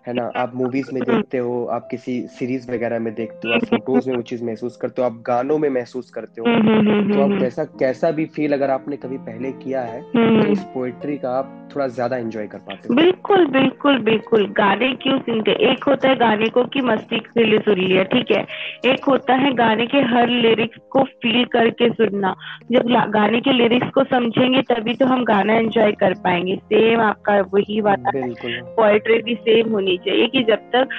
है 0.07 0.13
ना? 0.13 0.31
आप 0.35 0.51
मूवीज़ 0.55 0.89
में 0.93 1.01
देखते 1.03 1.37
हो 1.37 1.63
आप 1.65 1.87
किसी 1.91 2.19
सीरीज़ 2.29 2.69
वगैरह 2.71 2.99
में 2.99 3.13
देखते 3.15 3.47
हो 3.47 3.53
आप 3.53 3.65
फ़ोटोज़ 3.65 4.09
में 4.09 4.15
वो 4.15 4.21
चीज़ 4.21 4.43
महसूस 4.43 4.77
करते 4.77 5.01
हो 5.01 5.07
आप 5.07 5.21
गानों 5.27 5.57
में 5.57 5.69
महसूस 5.69 6.09
करते 6.09 6.41
हो 6.41 6.47
हम्म, 6.47 6.69
हम्म, 6.69 6.89
हम्म, 6.89 7.13
तो 7.13 7.21
आप 7.21 7.39
कैसा 7.39 7.63
कैसा 7.79 8.11
भी 8.11 8.25
फील 8.25 8.53
अगर 8.53 8.69
आपने 8.69 8.97
कभी 8.97 9.17
पहले 9.17 9.51
किया 9.63 9.81
है 9.81 10.01
तो 10.01 10.51
उस 10.51 10.63
पोएट्री 10.73 11.17
का 11.17 11.29
आप 11.29 11.59
थोड़ा 11.75 11.87
ज़्यादा 11.87 12.17
एंजॉय 12.17 12.47
कर 12.47 12.57
पाते 12.57 12.87
हो। 12.87 12.95
बिल्कुल 12.95 13.45
बिल्कुल 13.47 13.97
बिल्कुल। 13.99 14.45
गाने 14.47 14.91
क्यों 14.93 15.17
सुनते 15.19 15.51
एक 15.69 15.83
होता 15.83 16.09
है 16.09 16.15
गाने 16.15 16.49
को 16.49 16.63
कि 16.63 16.81
मस्ती 16.81 17.19
के 17.19 17.43
लिए 17.43 17.59
सुन 17.59 17.79
लिया 17.79 18.03
ठीक 18.03 18.31
है? 18.31 18.45
एक 18.85 19.05
होता 19.05 19.35
है 19.35 19.53
गाने 19.53 19.85
के 19.85 19.97
हर 20.11 20.29
लिरिक्स 20.29 20.77
को 20.91 21.03
फील 21.03 21.43
करके 21.45 21.89
सुनना। 21.89 22.35
जब 22.71 22.89
गाने 23.13 23.39
के 23.41 23.53
लिरिक्स 23.53 23.89
को 23.89 24.03
समझेंगे 24.03 24.61
तभी 24.61 24.93
तो 24.93 25.05
हम 25.05 25.23
गाना 25.25 25.53
एंजॉय 25.53 25.91
कर 25.91 26.13
पाएँगे। 26.13 26.55
सेम 26.55 27.01
आपका 27.01 27.39
वही 27.53 27.81
बात 27.81 28.15
है। 28.15 28.29
पोएट्री 28.75 29.21
भी 29.23 29.35
सेम 29.35 29.72
होनी 29.73 29.97
चाहिए 29.97 30.27
कि 30.27 30.43
जब 30.43 30.55
तक 30.55 30.89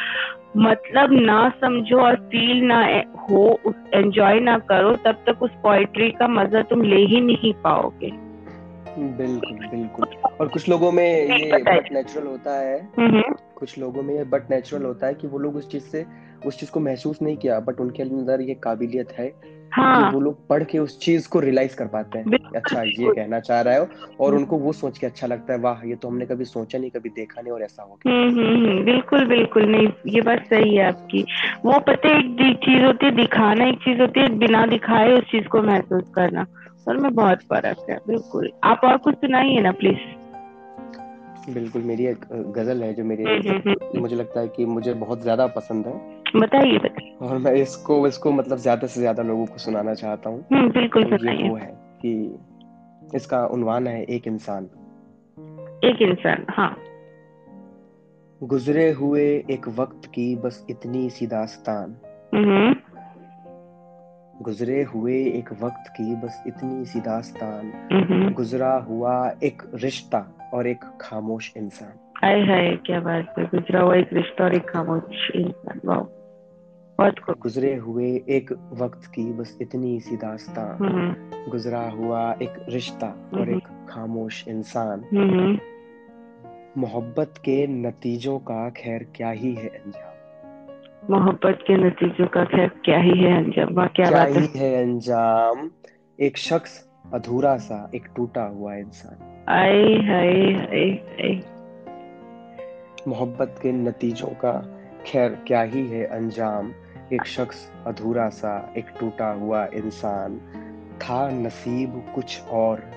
मतलब 0.57 1.13
ना 1.13 1.49
समझो 1.61 2.01
और 2.01 2.17
फील 2.17 2.65
ना 2.65 2.81
हो 3.19 3.61
एंजॉय 3.95 4.41
ना 4.41 4.59
करो 4.59 4.97
तब 4.97 5.25
तक 5.27 5.43
उस 5.43 5.51
पोएट्री 5.51 6.11
का 6.11 6.29
मज़ा 6.29 6.63
तुम 6.63 6.83
ले 6.83 6.97
ही 6.97 7.21
नहीं 7.21 7.53
पाओगे। 7.55 8.11
बिल्कुल 8.99 9.69
बिल्कुल। 9.69 10.07
और 10.41 10.49
कुछ 10.49 10.69
लोगों 10.69 10.93
में 10.93 11.23
ये 11.27 11.63
बट 11.63 11.93
नेचुरल 11.93 12.27
होता 12.27 12.61
है। 12.61 12.89
हम्म 12.99 13.23
कुछ 13.57 13.79
लोगों 13.79 14.03
में 14.03 14.15
ये 14.15 14.25
बट 14.25 14.51
नेचुरल 14.51 14.85
होता 14.85 15.07
है 15.07 15.15
कि 15.15 15.27
वो 15.27 15.39
लोग 15.39 15.57
उस 15.57 15.71
चीज़ 15.71 15.83
से 15.83 16.07
उस 16.47 16.61
चीज़ 16.61 16.71
को 16.71 16.81
महसूस 16.81 17.23
नहीं 17.23 17.37
किया 17.37 17.61
बट 17.61 17.81
उनके 17.81 18.03
अंदर 18.03 18.41
ये 18.41 18.55
काबिलियत 18.55 19.13
है 19.13 19.29
हाँ। 19.75 20.11
वो 20.13 20.21
लोग 20.21 20.47
पढ़ 20.49 20.65
के 20.65 20.79
उस 20.79 20.99
चीज़ 21.01 21.29
को 21.29 21.41
रियलाइज़ 21.41 21.77
कर 21.77 21.87
पाते 21.87 22.19
हैं 22.19 22.39
अच्छा 22.57 22.83
ये 22.83 23.15
कहना 23.15 23.41
चाह 23.41 23.61
रहा 23.61 23.75
है 23.75 23.89
और 24.21 24.35
उनको 24.35 24.57
वो 24.57 24.73
सोच 24.73 24.99
के 24.99 25.07
अच्छा 25.07 25.27
लगता 25.27 25.53
है 25.53 25.59
वाह 25.59 25.85
ये 25.87 25.95
तो 25.95 26.09
हमने 26.09 26.27
कभी 26.27 26.45
सोचा 26.45 26.79
नहीं 26.79 26.91
कभी 26.91 27.09
देखा 27.09 27.41
नहीं 27.41 27.53
और 27.53 27.63
ऐसा 27.63 27.83
हो 27.83 27.95
गया। 27.95 28.15
हम्म 28.15 28.41
हम्म 28.41 28.67
हम्म, 28.67 28.85
बिल्कुल 28.85 29.25
बिल्कुल 29.25 29.65
नहीं 29.65 29.89
ये 30.07 30.21
बात 30.21 30.39
सही 30.39 30.77
है 30.77 30.87
आपकी। 30.87 31.25
वो 31.65 31.79
पता 31.79 32.17
एक 32.19 32.57
चीज़ 32.57 32.85
होती 32.85 33.07
है 33.07 33.13
दिखाना 33.17 33.65
एक 33.65 33.79
चीज़ 33.79 34.01
होती 34.01 34.21
है 34.21 34.29
बिना 34.39 34.67
दिखाए 34.67 35.13
उस 35.13 35.25
चीज़ 35.25 35.49
को 35.49 35.63
महसूस 35.63 36.03
करना। 36.15 36.47
और 36.89 36.97
में 36.97 37.15
बहुत 37.15 37.39
फ़र्क 37.39 37.87
है 37.91 37.97
बिल्कुल। 37.97 38.51
आप 38.65 38.81
और 38.85 38.97
कुछ 38.97 39.15
सुनाइए 39.15 39.61
ना 39.61 39.73
प्लीज़ 39.73 41.53
बिल्कुल 41.55 41.83
मेरी 41.83 42.07
एक 42.07 42.25
गज़ल 42.33 42.83
है 42.83 42.95
जो 42.95 43.05
मेरे। 43.05 43.25
मुझे 44.01 44.17
लगता 44.17 44.41
है 44.41 44.49
कि 44.49 44.67
मुझे 44.67 44.95
बहुत 44.95 45.23
ज़्यादा 45.23 45.47
पसंद 45.47 45.87
है। 45.87 46.14
बताइए 46.37 46.79
बताइए। 46.79 47.17
और 47.23 47.39
मैं 47.39 47.53
इसको 47.53 48.07
इसको 48.07 48.33
मतलब 48.33 48.59
ज़्यादा 48.59 48.87
से 48.87 49.01
ज़्यादा 49.01 49.23
लोगों 49.23 49.47
को 49.47 49.59
सुनाना 49.59 49.95
चाहता 49.95 50.31
हूँ। 50.31 50.45
हम्म 50.53 50.71
बिल्कुल 50.71 51.05
तो 51.05 51.31
ये 51.31 51.49
वो 51.49 51.57
है 51.57 51.73
कि 52.05 52.39
इसका 53.15 53.47
उन्वान 53.47 53.87
है 53.87 54.03
एक 54.05 54.27
इंसान। 54.27 54.65
एक 55.85 56.03
इंसान 56.03 56.47
हाँ। 56.51 56.77
गुजरे 58.41 58.91
हुए 58.91 59.25
एक 59.51 59.69
वक्त 59.69 60.07
की 60.07 60.35
बस 60.37 60.65
इतनी 60.71 61.11
सी 61.11 61.27
दास्तान। 61.27 61.97
हम्म। 62.35 62.75
गुजरे 64.43 64.83
हुए 64.83 65.15
एक 65.25 65.53
वक्त 65.53 65.89
की 65.89 66.15
बस 66.17 66.43
इतनी 66.47 66.85
सी 66.85 67.01
दास्तान। 67.01 67.73
हम्म। 67.93 68.33
गुजरा 68.33 68.73
हुआ 68.89 69.15
एक 69.43 69.63
रिश्ता 69.75 70.27
और 70.55 70.67
एक 70.67 70.85
खामोश 71.01 71.53
इंसान। 71.57 71.93
हाय 72.17 72.41
हाय 72.41 72.77
क्या 72.77 73.01
बात 73.01 73.35
है। 73.39 73.45
गुजरा 73.45 73.81
हुआ 73.81 73.95
एक 73.95 74.13
रिश्ता 74.13 74.45
और 74.45 74.55
एक 74.55 74.69
खामोश 74.71 75.31
इंसान 75.35 75.81
वाह 75.85 76.03
बहुत 76.99 77.19
खूब 77.19 77.37
गुजरे 77.43 77.75
हुए 77.75 78.07
एक 78.29 78.71
वक्त 78.73 79.07
की 79.07 79.33
बस 79.33 79.59
इतनी 79.63 80.01
सी 80.01 80.17
दास्तान। 80.17 80.85
हम्म। 80.85 81.51
गुजरा 81.51 81.81
हुआ 81.81 82.33
एक 82.43 82.67
रिश्ता 82.69 83.31
और 83.35 83.41
हम्म। 83.41 83.57
एक 83.57 83.87
खामोश 83.89 84.49
इंसान। 84.49 85.05
हम्म। 85.13 85.59
मोहब्बत 86.81 87.35
के 87.39 87.67
नतीजों 87.67 88.39
का 88.39 88.71
खैर 88.71 89.07
क्या 89.15 89.31
ही 89.31 89.55
है 89.55 89.69
अंजाम? 89.69 90.15
मोहब्बत 91.15 91.59
के 91.67 91.77
नतीजों 91.77 92.27
का 92.27 92.45
खैर 92.45 92.69
क्या 92.69 92.99
ही 92.99 93.19
है 93.19 93.45
अंजाम? 93.45 93.75
वाह 93.75 93.87
क्या 93.87 94.11
क्या 94.11 94.25
बात 94.25 94.37
है। 94.37 94.43
ही 94.43 94.75
अंजाम? 94.75 95.71
एक 96.21 96.37
शख्स 96.37 96.89
अधूरा 97.15 97.57
सा 97.57 97.91
एक 97.95 98.09
टूटा 98.17 98.45
हुआ 98.45 98.75
इंसान। 98.75 99.45
आए 99.49 99.83
हाय 99.83 100.53
हाय। 100.53 101.41
मोहब्बत 103.09 103.55
के 103.63 103.73
नतीजों 103.73 104.29
का 104.29 104.81
खैर 105.07 105.45
क्या 105.47 105.63
ही 105.63 105.87
है 105.89 106.05
अंजाम? 106.05 106.73
एक 107.13 107.27
शख्स 107.27 107.73
अधूरा 107.87 108.29
सा 108.29 108.75
एक 108.77 108.87
टूटा 109.01 109.33
हुआ 109.33 109.67
इंसान 109.75 110.39
था 111.03 111.31
नसीब 111.31 112.13
कुछ 112.15 112.43
और 112.43 112.91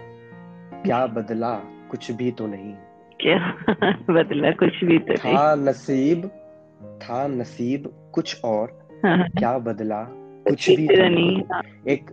क्या 0.86 1.08
बदला 1.08 1.56
कुछ 1.92 2.12
भी 2.12 2.32
तो 2.32 2.48
नहीं। 2.48 2.74
क्या? 3.22 3.52
बदला 4.14 4.52
कुछ 4.52 4.84
भी 4.84 5.00
तो 5.00 5.14
था 5.14 5.30
नहीं। 5.30 5.38
था 5.38 5.56
नसीब 5.56 6.28
था 6.98 7.28
नसीब 7.28 8.12
कुछ 8.14 8.44
और 8.44 8.90
क्या 9.06 9.58
बदला 9.58 10.04
कुछ 10.12 10.70
भी 10.70 10.88
तो 10.88 10.94
नहीं 10.94 11.10
नहीं। 11.10 11.42
हाँ, 11.42 11.62
एक 11.88 12.12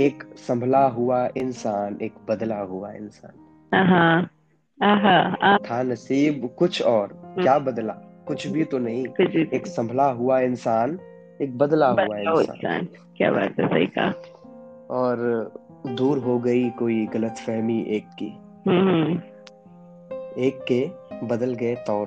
एक 0.00 0.22
संभला 0.36 0.86
हुआ 0.86 1.28
इंसान 1.36 1.98
एक 2.02 2.14
बदला 2.28 2.58
हुआ 2.58 2.92
इंसान। 2.92 3.32
हाँ 3.74 4.30
हाँ 4.82 5.36
हाँ। 5.42 5.58
था 5.58 5.82
नसीब 5.82 6.54
कुछ 6.58 6.82
और 6.82 7.08
क्या 7.38 7.58
बदला 7.58 8.09
कुछ 8.30 8.46
भी 8.46 8.64
तो 8.64 8.78
नहीं। 8.78 9.06
एक 9.54 9.66
संभला 9.66 10.04
हुआ 10.04 10.40
इंसान 10.40 10.98
एक 11.42 11.58
बदला 11.58 11.86
हुआ 11.86 12.04
बदला 12.04 12.30
हुआ 12.30 12.40
इंसान। 12.40 12.88
क्या 13.16 13.32
बात 13.32 13.54
है 13.60 13.68
सही 13.68 13.86
कहा। 13.86 14.08
और 14.90 15.16
दूर 15.86 16.18
हो 16.18 16.38
गई 16.38 16.70
कोई 16.70 17.06
गलत 17.06 17.34
फहमी 17.46 17.84
एक 17.88 18.04
की। 18.22 18.38
हम्म 18.68 19.12
एक 20.38 20.64
के 20.72 20.88
बदल 21.26 21.54
गए 21.54 21.74
तौर। 21.74 22.06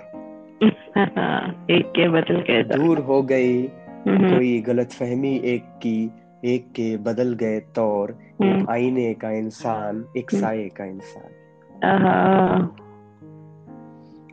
एक 1.72 1.86
के 1.86 2.10
बदल 2.10 2.42
गए 2.42 2.64
दूर 2.64 3.00
हो 3.00 3.22
गई 3.22 3.68
हम्म, 4.08 4.36
कोई 4.36 4.62
गलत 4.62 4.92
फहमी 4.92 5.38
एक 5.38 5.64
की। 5.64 6.12
एक 6.46 6.66
के 6.68 6.98
बदल 6.98 7.34
गए 7.34 7.60
तौर। 7.60 8.20
हम्म, 8.42 8.62
एक 8.62 8.70
आईने 8.70 9.14
का 9.14 9.32
इंसान 9.32 10.06
एक 10.18 10.32
साये 10.32 10.70
का 10.70 10.86
इंसान। 10.86 11.32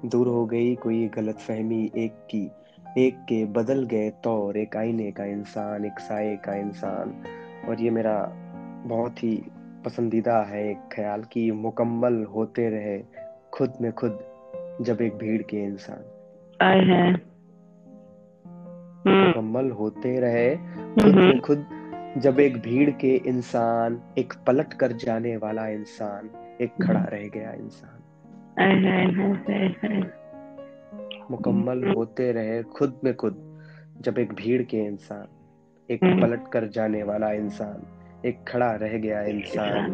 दूर 0.05 0.29
हो 0.29 0.47
गई 0.47 0.75
कोई 0.75 1.09
गलत 1.09 1.39
फहमी 1.39 1.91
एक 1.97 2.13
की 2.13 2.51
एक 2.99 3.15
के 3.15 3.45
बदल 3.45 3.85
गए 3.85 4.11
तौर 4.11 4.57
एक 4.57 4.77
आईने 4.77 5.11
का 5.11 5.25
इंसान 5.25 5.85
एक 5.85 6.01
साये 6.01 6.37
का 6.37 6.55
इंसान। 6.55 7.23
और 7.69 7.81
ये 7.81 7.91
मेरा 7.91 8.33
बहुत 8.87 9.25
ही 9.25 9.43
पसंदीदा 9.85 10.43
है 10.43 10.71
एक 10.71 10.79
ख्याल 10.93 11.23
कि 11.23 11.51
मुकम्मल 11.51 12.25
होते 12.25 12.69
रहे 12.71 12.99
खुद 13.53 13.73
में 13.81 13.93
खुद 13.93 14.19
जब 14.81 15.01
एक 15.01 15.15
भीड़ 15.15 15.43
के 15.43 15.57
इंसान। 15.57 16.05
आए 16.61 16.81
हैं 16.81 17.23
हम्म, 19.07 19.27
मुकम्मल 19.27 19.71
होते 19.71 20.21
रहे 20.21 20.57
खुद 20.95 21.13
हम्म, 21.13 21.25
में 21.25 21.41
खुद 21.41 21.67
जब 22.19 22.41
एक 22.41 22.57
भीड़ 22.57 22.91
के 22.91 23.17
इंसान 23.17 24.03
एक 24.19 24.33
पलट 24.47 24.73
कर 24.73 24.93
जाने 24.93 25.37
वाला 25.37 25.69
इंसान 25.69 26.31
एक 26.61 26.73
खड़ा 26.83 27.05
रह 27.05 27.29
गया 27.29 27.53
इंसान। 27.53 28.10
मुकम्मल 31.31 31.85
होते 31.97 32.33
रहे 32.33 32.63
खुद 32.63 33.01
में 33.05 33.15
खुद 33.15 33.63
जब 34.01 34.19
एक 34.19 34.33
भीड़ 34.33 34.63
के 34.63 34.77
इंसान 34.77 35.29
एक 35.91 36.05
हम्म। 36.05 36.23
पलट 36.23 36.49
कर 36.53 36.67
जाने 36.69 37.03
वाला 37.03 37.33
इंसान 37.33 37.83
एक 38.27 38.45
खड़ा 38.49 38.73
रह 38.73 38.99
गया 38.99 39.23
इंसान 39.23 39.93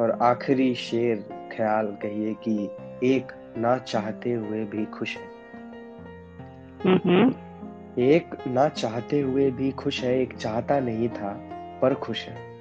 और 0.00 0.18
आखिरी 0.22 0.74
शेर 0.74 1.16
ख्याल 1.56 1.86
कहिए 1.86 2.34
कि 2.34 2.70
एक 3.14 3.54
ना 3.58 3.78
चाहते 3.78 4.32
हुए 4.32 4.64
भी 4.64 4.84
खुश 4.84 5.16
है। 5.16 5.28
हम्म, 6.84 7.10
हम्म, 7.10 7.34
एक 7.98 8.30
ना 8.46 8.68
चाहते 8.68 9.20
हुए 9.20 9.50
भी 9.50 9.70
खुश 9.70 10.04
है 10.04 10.20
एक 10.20 10.36
चाहता 10.36 10.80
नहीं 10.80 11.08
था 11.08 11.32
पर 11.82 11.94
खुश 11.94 12.28
है। 12.28 12.54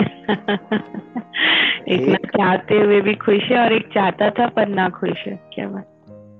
एक 1.88 2.08
ना 2.08 2.14
चाहते 2.14 2.74
हुए 2.74 3.00
भी 3.00 3.14
खुश 3.14 3.42
है 3.42 3.58
और 3.58 3.72
एक 3.72 3.88
चाहता 3.94 4.30
था 4.30 4.46
पर 4.46 4.68
ना 4.68 4.88
खुश 4.88 5.26
है। 5.26 5.50
क्या 5.54 5.68
बात? 5.68 5.86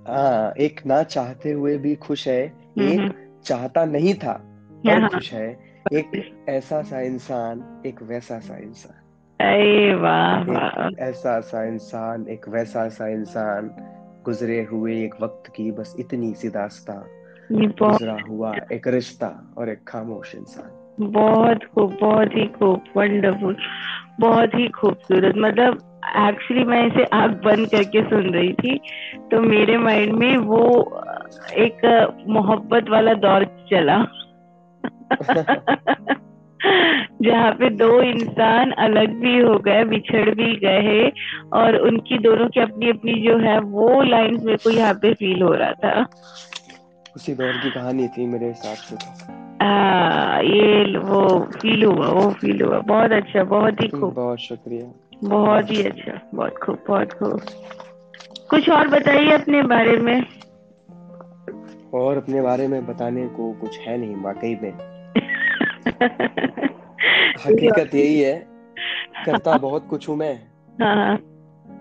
हाँ 0.08 0.52
एक 0.60 0.80
ना 0.86 1.02
चाहते 1.02 1.52
हुए 1.52 1.78
भी 1.78 1.94
खुश 1.94 2.28
है 2.28 2.46
हम्म, 2.46 2.88
एक 2.88 3.00
हम्म, 3.00 3.12
चाहता 3.44 3.84
नहीं 3.84 4.14
था 4.14 4.32
पर 4.86 5.08
खुश 5.08 5.32
है 5.32 5.58
एक 5.92 6.34
ऐसा 6.48 6.82
सा 6.82 7.00
इंसान 7.00 7.82
एक 7.86 8.02
वैसा 8.02 8.38
सा 8.38 8.56
इंसान। 8.56 8.96
अरे 9.40 9.94
वाह 9.94 10.90
ऐसा 11.00 11.40
सा 11.40 11.64
इंसान 11.64 12.26
एक 12.28 12.48
वैसा 12.48 12.88
सा 12.88 13.08
इंसान 13.08 13.70
गुजरे 14.24 14.64
हुए 14.64 15.04
एक 15.04 15.14
वक्त 15.22 15.52
की 15.56 15.70
बस 15.70 15.96
इतनी 16.00 16.34
सी 16.34 16.48
दास्तां 16.48 17.02
गुजरा 17.52 18.18
हुआ 18.28 18.54
एक 18.72 18.88
रिश्ता 18.88 19.54
और 19.58 19.68
एक 19.68 19.78
खामोश 19.88 20.34
इंसान। 20.34 20.76
बहुत 21.00 21.64
खूब 21.64 21.96
बहुत 22.00 22.28
ही 22.28 22.46
खूब 22.46 22.84
वंडरफुल 22.96 23.56
बहुत 24.20 24.48
ही 24.54 24.68
खूबसूरत। 24.68 25.34
मतलब 25.36 26.02
एक्चुअली 26.16 26.64
मैं 26.64 26.86
इसे 26.86 27.04
आग 27.04 27.30
बंद 27.44 27.66
करके 27.70 28.02
सुन 28.02 28.34
रही 28.34 28.52
थी। 28.52 28.78
तो 29.30 29.40
मेरे 29.40 29.78
माइंड 29.78 30.12
में 30.12 30.36
वो, 30.36 30.62
एक 31.52 32.08
मोहब्बत 32.28 32.88
वाला 32.88 33.14
दौर 33.14 33.44
चला। 33.44 34.06
जहाँ 37.22 37.52
पे 37.52 37.70
दो 37.70 38.02
इंसान 38.02 38.70
अलग 38.70 39.10
भी 39.10 39.38
हो 39.38 39.58
गए, 39.58 39.84
बिछड़ 39.84 40.34
भी 40.34 40.56
गए, 40.56 41.12
और 41.52 41.76
उनकी 41.76 42.18
दोनों 42.18 42.48
की 42.48 42.60
अपनी 42.60 42.90
अपनी 42.90 43.12
जो 43.12 43.38
है, 43.38 43.60
वो 43.60 44.02
लाइन 44.02 44.38
मेरे 44.44 44.58
को 44.58 44.70
यहाँ 44.70 44.94
पे 44.94 45.14
फील 45.14 45.42
हो 45.42 45.54
रहा 45.54 45.72
था। 45.72 46.06
उसी 47.16 47.34
दौर 47.34 47.52
की 47.52 47.70
कहानी 47.70 48.08
थी 48.08 48.26
मेरे 48.26 48.46
हिसाब 48.46 48.74
से 48.74 48.96
तो। 48.96 49.49
हाँ 49.62 50.42
ये 50.42 50.98
वो 50.98 51.40
फील 51.40 51.84
हुआ 51.84 52.08
वो 52.08 52.30
फील 52.30 52.62
हुआ। 52.62 52.78
बहुत 52.78 53.10
अच्छा 53.10 53.44
बहुत 53.44 53.82
ही 53.82 53.88
खूब। 53.88 54.14
बहुत 54.14 54.38
शुक्रिया। 54.38 54.92
बहुत 55.28 55.70
ही 55.70 55.82
अच्छा 55.82 56.30
बहुत 56.34 56.58
खूब 56.58 56.78
बहुत 56.88 57.12
खूब। 57.12 57.40
कुछ 58.50 58.70
और 58.70 58.88
बताइए 58.88 59.32
अपने 59.32 59.62
बारे 59.62 59.96
में? 59.96 60.26
और 61.94 62.16
अपने 62.16 62.40
बारे 62.42 62.68
में 62.68 62.86
बताने 62.86 63.26
को 63.26 63.52
कुछ 63.52 63.78
है 63.78 63.98
नहीं 63.98 64.16
वाकई 64.16 64.54
में। 64.62 64.72
हकीकत 67.46 67.94
यही 67.94 68.20
है 68.20 68.46
करता 69.26 69.58
बहुत 69.58 69.86
कुछ 69.88 70.08
हूँ 70.08 70.16
मैं। 70.16 70.34
हाँ 70.80 71.18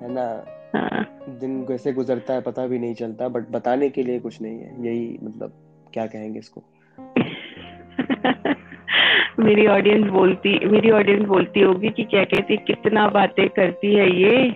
है। 0.01 0.13
ना? 0.13 0.45
हाँ। 0.75 1.19
दिन 1.29 1.63
कैसे 1.63 1.93
गुजरता 1.93 2.33
है 2.33 2.41
पता 2.41 2.67
भी 2.67 2.79
नहीं 2.79 2.93
चलता 2.93 3.27
बट 3.27 3.49
बताने 3.49 3.89
के 3.89 4.03
लिए 4.03 4.19
कुछ 4.19 4.41
नहीं 4.41 4.59
है। 4.59 4.87
यही 4.87 5.19
मतलब 5.23 5.53
क्या 5.93 6.05
कहेंगे 6.05 6.39
इसको? 6.39 6.63
मेरी 9.39 9.67
ऑडियंस 9.67 10.09
बोलती 10.11 10.65
मेरी 10.65 10.91
ऑडियंस 10.91 11.27
बोलती 11.27 11.59
होगी 11.59 11.89
कि 11.89 12.03
क्या 12.03 12.23
कहती 12.23 12.57
कितना 12.57 13.07
बातें 13.07 13.49
करती 13.49 13.93
है 13.95 14.21
ये? 14.21 14.55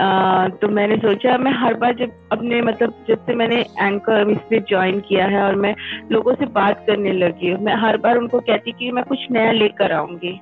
आ, 0.00 0.48
तो 0.48 0.68
मैंने 0.68 0.96
सोचा 0.96 1.38
मैं 1.38 1.52
हर 1.52 1.74
बार 1.74 1.94
जब 1.94 2.12
अपने 2.32 2.62
मतलब 2.62 3.04
जब 3.08 3.26
से 3.26 3.34
मैंने 3.34 3.56
एंकर 3.56 4.30
इस 4.30 4.38
पे 4.50 4.60
ज्वाइन 4.60 5.00
किया 5.00 5.26
है 5.26 5.42
और 5.42 5.54
मैं 5.54 5.74
लोगों 6.12 6.34
से 6.34 6.46
बात 6.46 6.84
करने 6.86 7.12
लगी 7.12 7.50
हूँ 7.50 7.60
मैं 7.64 7.74
हर 7.74 7.96
बार 7.96 8.16
उनको 8.16 8.40
कहती 8.40 8.72
कि 8.72 8.90
मैं 8.92 9.04
कुछ 9.04 9.18
नया 9.30 9.52
लेकर 9.52 9.92
आऊँगी। 9.92 10.40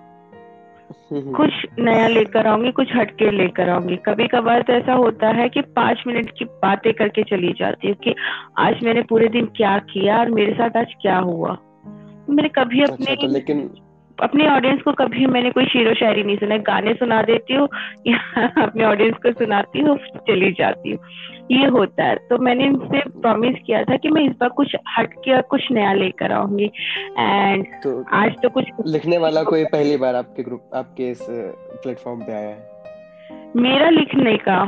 कुछ 1.12 1.50
नया 1.78 2.06
लेकर 2.08 2.46
आऊँगी 2.46 2.70
कुछ 2.70 2.88
हटके 2.96 3.30
लेकर 3.30 3.68
आऊँगी। 3.68 3.96
कभी 3.96 4.26
कभार 4.26 4.62
तो 4.62 4.72
ऐसा 4.72 4.92
होता 4.92 5.28
है 5.28 5.48
कि 5.48 5.60
पाँच 5.60 6.04
मिनट 6.06 6.30
की 6.38 6.44
बातें 6.44 6.92
करके 6.92 7.22
चली 7.22 7.52
जाती 7.58 7.88
है 7.88 7.94
कि 7.94 8.14
आज 8.58 8.74
मैंने 8.82 9.02
पूरे 9.02 9.28
दिन 9.28 9.46
क्या 9.46 9.78
किया 9.78 10.18
और 10.18 10.30
मेरे 10.30 10.52
साथ 10.52 10.76
आज 10.76 10.94
क्या 11.02 11.18
हुआ। 11.18 11.58
मैंने 12.30 12.48
कभी 12.48 12.82
अपने 12.82 13.12
अच्छा 13.12 13.14
तो 13.14 13.32
लेकिन 13.32 13.70
अपने 14.22 14.48
ऑडियंस 14.48 14.82
को 14.82 14.92
कभी 14.92 15.26
मैंने 15.26 15.50
कोई 15.50 15.64
शेरो 15.64 15.94
शायरी 15.94 16.22
नहीं 16.22 16.36
सुना 16.36 16.56
गाने 16.56 16.94
सुना 16.94 17.22
देती 17.22 17.54
हूँ 17.54 17.68
या 18.06 18.18
अपने 18.62 18.84
ऑडियंस 18.84 19.14
को 19.14 19.32
सुनाती 19.32 19.80
हूँ 19.80 19.96
चली 19.96 20.52
जाती 20.52 20.90
हूँ। 20.90 20.98
ये 21.50 21.66
होता 21.66 22.04
है। 22.04 22.16
तो 22.16 22.38
मैंने 22.38 22.64
इनसे 22.64 23.00
प्रॉमिस 23.20 23.56
किया 23.66 23.84
था 23.84 23.96
कि 23.96 24.08
मैं 24.08 24.22
इस 24.22 24.32
बार 24.32 24.48
कुछ 24.48 24.76
हट 24.98 25.12
के 25.12 25.42
कुछ 25.42 25.72
नया 25.72 25.92
लेकर 25.92 26.32
आऊँगी। 26.32 26.70
एंड 27.18 27.66
तो 27.66 28.04
आज 28.12 28.32
तो 28.42 28.48
कुछ 28.48 28.64
लिखने 28.86 29.18
वाला 29.18 29.42
कोई 29.42 29.64
पहली 29.64 29.96
बार 29.96 30.14
आपके 30.14 30.42
ग्रुप 30.42 30.70
आपके 30.74 31.10
इस 31.10 31.26
प्लेटफॉर्म 31.30 32.20
पे 32.20 32.32
आया 32.32 32.48
है? 32.48 32.70
मेरा 33.56 33.88
लिखने 33.88 34.36
का। 34.36 34.64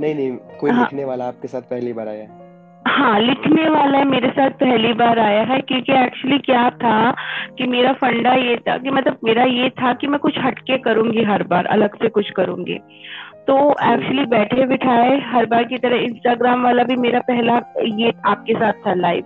नहीं 0.00 0.14
नहीं 0.14 0.36
कोई 0.60 0.70
हाँ। 0.70 0.80
लिखने 0.80 1.04
वाला 1.04 1.24
आपके 1.24 1.48
साथ 1.48 1.62
पहली 1.62 1.92
बार 1.92 2.08
आया 2.08 2.22
है? 2.22 2.41
हाँ 2.88 3.20
लिखने 3.20 3.68
वाला 3.68 3.98
है, 3.98 4.04
मेरे 4.04 4.28
साथ 4.28 4.50
पहली 4.50 4.92
बार 4.92 5.18
आया 5.18 5.42
है, 5.42 5.60
क्योंकि 5.60 5.92
एक्चुअली 5.92 6.38
क्या 6.38 6.70
था 6.70 7.10
कि 7.58 7.66
मेरा 7.66 7.92
फंडा 7.92 8.32
ये 8.32 8.56
था 8.56 8.76
कि 8.78 8.90
मतलब 8.90 9.18
मेरा 9.24 9.44
ये 9.44 9.68
था 9.70 9.92
कि 9.92 10.06
मैं 10.06 10.18
कुछ 10.20 10.38
हटके 10.38 10.78
करूँगी 10.78 11.22
हर 11.22 11.42
बार, 11.42 11.66
अलग 11.66 11.94
से 11.94 12.08
कुछ 12.08 12.30
करूँगी। 12.30 12.78
तो 13.46 13.56
एक्चुअली 13.70 14.24
बैठे 14.26 14.66
बिठाए, 14.66 15.18
हर 15.20 15.46
बार 15.46 15.64
की 15.64 15.78
तरह 15.78 15.96
इंस्टाग्राम 15.96 16.62
वाला 16.62 16.82
भी 16.82 16.96
मेरा 16.96 17.20
पहला 17.20 17.60
ये 17.84 18.12
आपके 18.26 18.54
साथ 18.54 18.86
था 18.86 18.94
लाइव 18.94 19.24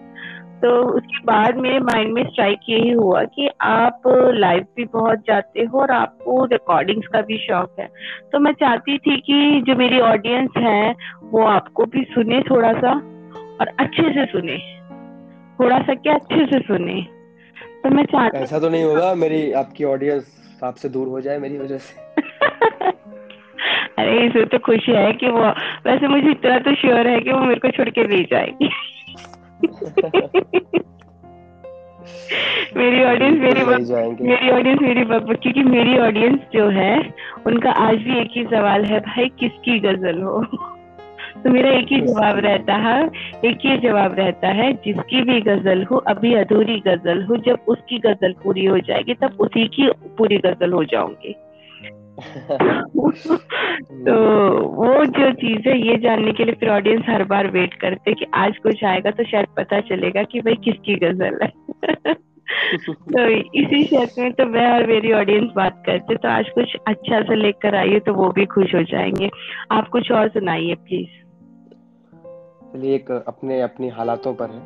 तो 0.62 0.70
उसके 0.88 1.18
बाद 1.18 1.56
मेरे 1.56 1.78
माइंड 1.78 2.12
में 2.12 2.22
स्ट्राइक 2.24 2.60
यही 2.68 2.90
हुआ 2.90 3.22
कि 3.24 3.48
आप 3.60 4.02
लाइव 4.34 4.64
भी 4.76 4.84
बहुत 4.84 5.18
जाते 5.18 5.60
हो 5.60 5.80
और 5.80 5.90
आपको 5.90 6.44
रिकॉर्डिंग्स 6.44 7.06
का 7.06 7.20
भी 7.20 7.36
शौक 7.38 7.76
है। 7.80 7.88
तो 8.32 8.38
मैं 8.38 8.52
चाहती 8.52 8.98
थी 8.98 9.16
कि 9.16 9.60
जो 9.60 9.74
मेरी 9.76 10.00
ऑडियंस 10.00 10.56
है, 10.56 10.94
वो 11.24 11.44
आपको 11.44 11.84
भी 11.84 12.04
सुने 12.04 12.40
थोड़ा 12.40 12.72
सा। 12.72 12.94
और 13.60 13.66
अच्छे 13.66 14.02
से 14.02 14.26
सुने। 14.26 14.58
थोड़ा 15.60 15.78
सा 15.78 15.94
क्या 15.94 16.14
अच्छे 16.14 16.46
से 16.46 16.58
सुने। 16.58 17.06
तो 17.82 17.90
मैं 17.90 18.04
चाहती 18.04 18.38
ऐसा 18.38 18.58
तो 18.58 18.68
नहीं 18.68 18.84
होगा 18.84 19.14
मेरी 19.14 19.52
आपकी 19.52 19.84
ऑडियंस 19.84 20.58
आपसे 20.64 20.88
दूर 20.88 21.08
हो 21.08 21.20
जाए 21.20 21.38
मेरी 21.38 21.58
वजह 21.58 21.78
से। 21.78 22.00
अरे 23.98 24.26
इसे 24.26 24.44
तो 24.44 24.58
खुशी 24.58 24.92
है 24.92 25.12
कि 25.12 25.28
वो 25.28 25.40
वैसे 25.86 26.08
मुझे 26.08 26.30
इतना 26.30 26.58
तो 26.58 26.74
श्योर 26.74 27.06
है 27.06 27.20
कि 27.20 27.32
वो 27.32 27.40
मेरे 27.40 27.60
को 27.60 27.70
छोड़ 27.70 27.88
के 27.88 28.04
नहीं 28.04 28.24
जाएगी। 28.24 28.70
मेरी 32.76 33.04
ऑडियंस 33.04 33.38
मेरी 33.40 33.64
मेरी 34.28 34.50
ऑडियंस 34.50 34.80
मेरी 34.80 35.04
क्योंकि 35.36 35.62
मेरी 35.62 35.98
ऑडियंस 35.98 36.40
जो 36.52 36.68
है 36.68 37.14
उनका 37.46 37.70
आज 37.70 37.96
भी 37.96 38.18
एक 38.20 38.28
ही 38.30 38.44
सवाल 38.44 38.84
है 38.84 39.00
भाई 39.00 39.28
किसकी 39.28 39.78
गज़ल 39.78 40.22
हो? 40.22 40.44
तो 41.44 41.50
मेरा 41.50 41.70
एक 41.70 41.86
ही 41.90 42.00
जवाब 42.00 42.38
रहता 42.38 42.74
है, 42.74 43.10
एक 43.44 43.58
ही 43.64 43.76
जवाब 43.78 44.14
रहता 44.18 44.48
है, 44.48 44.72
जिसकी 44.72 45.22
भी 45.22 45.40
गज़ल 45.40 45.82
हो, 45.82 45.96
अभी 45.96 46.34
अधूरी 46.34 46.80
गज़ल 46.80 47.22
हो, 47.22 47.36
जब 47.36 47.58
उसकी 47.68 47.98
गज़ल 47.98 48.34
पूरी 48.44 48.64
हो 48.64 48.78
जाएगी, 48.78 49.14
तब 49.14 49.36
उसी 49.40 49.66
की 49.66 49.90
पूरी 50.18 50.38
गज़ल 50.38 50.72
हो 50.72 50.84
जाऊँगी। 50.84 51.34
तो 54.04 54.14
वो 54.58 55.04
जो 55.04 55.32
चीज़ 55.32 55.68
है, 55.68 55.88
ये 55.88 55.96
जानने 55.96 56.32
के 56.32 56.44
लिए 56.44 56.54
फिर 56.54 56.68
ऑडियंस 56.68 57.04
हर 57.08 57.24
बार 57.24 57.46
वेट 57.46 57.74
करते 57.74 58.14
कि 58.14 58.26
आज 58.34 58.58
कुछ 58.58 58.84
आएगा 58.84 59.10
तो 59.10 59.24
शायद 59.24 59.46
पता 59.56 59.80
चलेगा 59.80 60.22
कि 60.22 60.40
भाई 60.40 60.54
किसकी 60.54 60.94
गज़ल 60.94 61.38
है। 61.42 61.48
तो 62.86 63.28
इसी 63.28 63.84
शर्त 63.84 64.14
में 64.18 64.32
तो 64.32 64.46
मैं 64.46 64.72
और 64.72 64.86
मेरी 64.86 65.12
ऑडियंस 65.12 65.50
बात 65.56 65.82
करते 65.86 66.16
तो 66.16 66.28
आज 66.28 66.48
कुछ 66.48 66.76
अच्छा 66.88 67.20
सा 67.20 67.34
लेकर 67.34 67.74
आइए 67.74 67.98
तो 67.98 68.14
वो 68.14 68.28
भी 68.28 68.46
खुश 68.46 68.74
हो 68.74 68.82
जाएँगे। 68.82 69.30
आप 69.70 69.88
कुछ 69.88 70.12
और 70.12 70.28
सुनाइए 70.28 70.74
प्लीज़ 70.74 71.25
चलिए 72.76 72.94
एक 72.94 73.10
अपने 73.10 73.60
अपनी 73.60 73.88
हालातों 73.88 74.34
पर 74.34 74.50
है। 74.50 74.60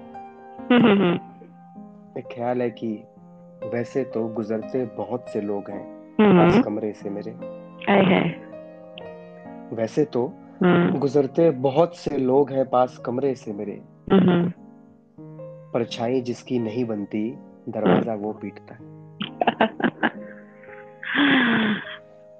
एक 2.18 2.25
ख्याल 2.35 2.62
है 2.62 2.70
कि 2.70 3.05
वैसे 3.75 4.05
तो 4.05 4.29
गुजरते 4.29 4.85
बहुत 4.87 5.29
से 5.29 5.40
लोग 5.40 5.70
हैं 5.70 5.83
पास 6.20 6.64
कमरे 6.64 6.92
से 6.92 7.11
मेरे। 7.11 7.31
आए 7.92 8.05
है। 8.05 8.23
वैसे 9.73 10.05
तो 10.05 10.33
हम्म। 10.62 10.99
गुजरते 10.99 11.51
बहुत 11.51 11.96
से 11.96 12.18
लोग 12.18 12.51
हैं 12.51 12.68
पास 12.68 12.99
कमरे 12.99 13.35
से 13.35 13.53
मेरे। 13.53 13.81
परछाई 15.73 16.20
जिसकी 16.20 16.59
नहीं 16.59 16.85
बनती 16.85 17.38
दरवाज़ा 17.68 18.14
वो 18.14 18.33
पीटता 18.33 18.75
है। 18.75 18.81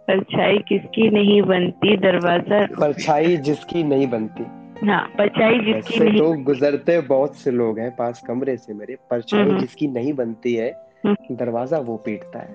परछाई 0.09 0.59
किसकी 0.59 1.11
नहीं 1.11 1.43
बनती 1.43 1.97
दरवाज़ा 1.97 2.67
परछाई 2.67 3.37
जिसकी 3.37 3.83
नहीं 3.83 4.07
बनती। 4.11 4.60
हाँ 4.85 5.01
परछाई 5.09 5.59
जिसकी 5.61 5.99
नहीं 6.01 6.19
तो 6.19 6.33
गुजरते 6.43 7.01
बहुत 7.01 7.35
से 7.37 7.51
लोग 7.51 7.79
हैं 7.79 7.91
पास 7.97 8.23
कमरे 8.29 8.57
से 8.57 8.75
मेरे 8.75 8.97
परछाई 9.11 9.41
हम्म। 9.41 9.59
जिसकी 9.59 9.89
नहीं 9.89 10.13
बनती 10.13 10.55
है 10.55 10.71
हम्म। 11.07 11.37
दरवाज़ा 11.37 11.79
वो 11.79 11.97
पीटता 11.97 12.39
है। 12.39 12.55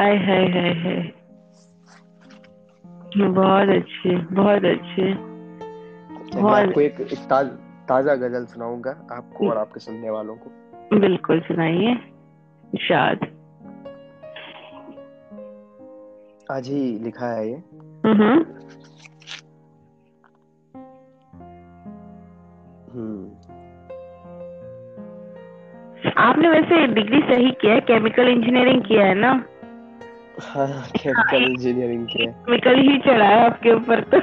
आय 0.00 0.16
हाय 0.16 0.46
हाय 0.48 0.72
हाय। 0.74 1.12
बहुत 3.16 3.68
अच्छे 3.68 4.16
बहुत 4.34 4.64
अच्छे। 4.64 5.12
बहुत 6.40 6.68
आपको 6.68 6.80
एक, 6.80 7.00
एक 7.00 7.18
ताज, 7.18 7.46
ताज़ा 7.88 8.14
गज़ल 8.14 8.44
सुनाऊँगा 8.44 8.90
आपको 9.12 9.48
और 9.50 9.58
आपके 9.58 9.80
सुनने 9.80 10.10
वालों 10.10 10.34
को। 10.34 10.98
बिल्कुल 10.98 11.40
सुनाइए 11.40 11.94
शाद 12.82 13.26
आज 16.50 16.68
ही 16.68 16.98
लिखा 16.98 17.26
है 17.26 17.48
ये। 17.50 17.62
आपने 26.16 26.48
वैसे 26.48 26.86
डिग्री 26.86 27.20
सही 27.20 27.50
किया 27.50 27.74
है 27.74 27.80
केमिकल 27.80 28.28
इंजीनियरिंग 28.28 28.82
किया 28.82 29.06
है 29.06 29.14
ना? 29.14 29.44
हाँ 30.40 30.90
केमिकल 30.96 31.36
इंजीनियरिंग 31.36 32.06
के 32.06 32.26
केमिकल 32.26 32.74
ही 32.74 32.98
चढ़ा 32.98 33.24
है 33.24 33.46
आपके 33.46 33.72
ऊपर 33.72 34.00
तो। 34.00 34.20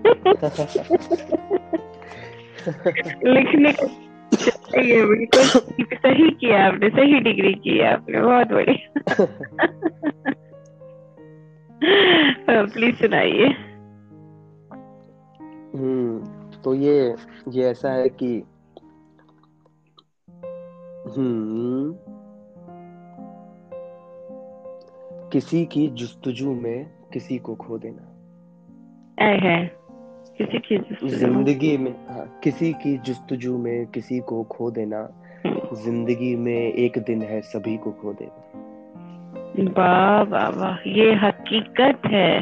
लिखने 3.30 3.72
का 3.72 3.86
बिल्कुल 4.70 5.44
सही 5.94 6.30
किया 6.30 6.66
आपने 6.66 6.90
सही 6.90 7.20
डिग्री 7.20 7.54
की 7.54 7.78
है 7.78 7.92
आपने 7.92 8.20
बहुत 8.20 8.46
बढ़िया। 8.46 9.24
प्लीज़ 12.64 12.96
सुनाइए। 12.96 13.46
हम्म। 15.74 16.39
तो 16.64 16.74
ये 16.74 17.16
ये 17.48 17.64
ऐसा 17.64 17.92
है 17.92 18.08
कि 18.08 18.42
हम्म 21.16 21.94
किसी 25.32 25.64
की 25.66 25.88
जुस्तजू 25.88 26.54
में 26.54 26.90
किसी 27.12 27.38
को 27.38 27.54
खो 27.54 27.78
देना। 27.78 28.06
है 29.22 29.66
किसी 30.38 30.58
की 30.58 31.08
ज़िंदगी 31.08 31.76
में 31.76 31.90
हाँ, 32.08 32.40
किसी 32.44 32.72
की 32.72 32.98
जुस्तजू 32.98 33.58
में 33.58 33.86
किसी 33.86 34.20
को 34.20 34.42
खो 34.42 34.70
देना। 34.70 35.08
ज़िंदगी 35.72 36.36
में 36.36 36.72
एक 36.72 36.98
दिन 36.98 37.22
है 37.22 37.40
सभी 37.40 37.76
को 37.76 37.90
खो 37.90 38.12
देना। 38.12 38.46
वाह 39.78 40.22
वाह 40.22 40.48
वाह 40.48 40.88
ये 40.88 41.14
हकीकत 41.14 42.06
है। 42.06 42.40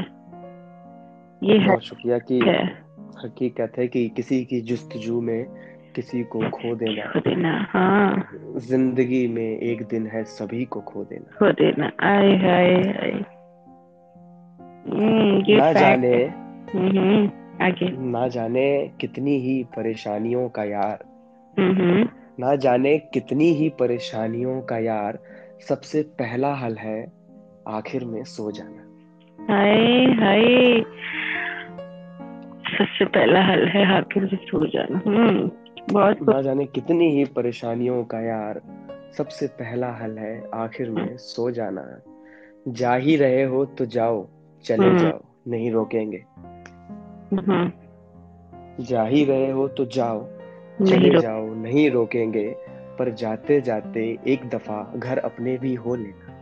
ये 1.42 1.58
बहुत 1.66 1.82
शुक्रिया 1.82 2.18
की 2.18 2.40
हकीकत 3.24 3.72
है 3.78 3.88
कि 3.88 4.08
किसी 4.08 4.44
की 4.44 4.60
जुस्तजू 4.60 5.20
में 5.20 5.46
किसी 5.96 6.22
को 6.24 6.50
खो 6.50 6.74
देना 6.74 7.06
खो 7.12 7.20
देना 7.20 7.66
हाँ। 7.70 8.28
ज़िंदगी 8.56 9.28
में 9.28 9.58
एक 9.58 9.82
दिन 9.82 10.06
है 10.06 10.24
सभी 10.24 10.64
को 10.64 10.80
खो 10.80 11.04
देना। 11.04 11.38
खो 11.38 11.52
देना 11.52 11.92
आए 12.00 12.36
हाय 12.36 12.74
हाय 12.74 13.10
हम्म, 14.88 15.56
ना 15.56 15.72
जाने 15.72 16.14
हम्म, 16.74 17.26
आगे। 17.64 18.10
ना 18.10 18.28
जाने 18.28 18.90
कितनी 19.00 19.38
ही 19.38 19.64
परेशानियों 19.64 20.48
का 20.48 20.64
यार। 20.64 21.04
हम्म, 21.58 22.08
ना 22.40 22.54
जाने 22.56 22.98
कितनी 22.98 23.52
ही 23.52 23.68
परेशानियों 23.68 24.60
का 24.60 24.78
यार। 24.78 25.18
सबसे 25.68 26.02
पहला 26.02 26.54
हल 26.54 26.76
है 26.76 27.12
आखिर 27.68 28.04
में 28.04 28.24
सो 28.24 28.50
जाना। 28.50 28.84
हाय 29.38 30.04
हाय। 30.04 30.84
सबसे 32.68 33.04
पहला 33.04 33.42
हल 33.42 33.68
है 33.68 33.96
आखिर 33.96 34.22
में 34.22 34.36
सो 34.36 34.66
जाना। 34.66 35.02
हम्म 35.06 35.50
बहुत 35.92 36.16
ना 36.22 36.42
जाने 36.42 36.64
कितनी 36.64 37.10
ही 37.10 37.24
परेशानियों 37.24 38.04
का 38.04 38.20
यार 38.20 38.60
सबसे 39.18 39.46
पहला 39.46 39.92
हल 39.92 40.18
है 40.18 40.44
आखिर 40.54 40.90
में 40.90 41.16
सो 41.16 41.50
जाना। 41.50 42.00
जा 42.68 42.94
ही 42.94 43.16
रहे 43.16 43.42
हो 43.42 43.64
तो 43.64 43.86
जाओ 43.86 44.28
चले 44.64 44.86
हम्म। 44.86 44.98
जाओ 44.98 45.20
नहीं 45.48 45.70
रोकेंगे। 45.70 46.24
हम्म। 47.36 47.72
जा 48.84 49.02
ही 49.02 49.24
रहे 49.24 49.50
हो 49.50 49.68
तो 49.68 49.84
जाओ 49.84 50.28
चले 50.86 51.20
जाओ 51.20 51.54
नहीं 51.54 51.90
रोकेंगे 51.90 52.54
पर 52.98 53.12
जाते 53.12 53.60
जाते 53.60 54.18
एक 54.26 54.48
दफ़ा 54.48 54.92
घर 54.96 55.18
अपने 55.18 55.58
भी 55.58 55.74
हो 55.74 55.94
लेना। 55.94 56.34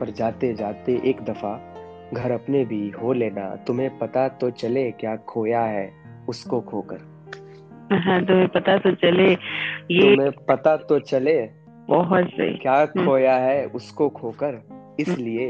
पर 0.00 0.10
जाते 0.10 0.54
जाते 0.54 1.00
एक 1.04 1.20
दफ़ा 1.20 1.73
घर 2.14 2.30
अपने 2.30 2.64
भी 2.64 2.88
हो 2.92 3.12
लेना 3.12 3.54
तुम्हें 3.66 3.98
पता 3.98 4.28
तो 4.36 4.50
चले 4.52 4.90
क्या 4.90 5.16
खोया 5.28 5.60
है 5.60 5.92
उसको 6.28 6.60
खोकर 6.60 7.00
हाँ 7.94 8.24
तुम्हें 8.24 8.48
पता 8.48 8.76
तो 8.78 8.94
चले 8.96 9.30
ये 9.30 10.02
तुम्हें 10.04 10.30
पता 10.48 10.76
तो 10.84 10.98
चले 11.02 11.36
बहुत 11.88 12.26
सही 12.26 12.56
क्या 12.58 12.74
हम्म। 12.74 13.04
खोया 13.06 13.34
है 13.36 13.66
उसको 13.66 14.08
खोकर 14.10 14.60
इसलिए 15.00 15.48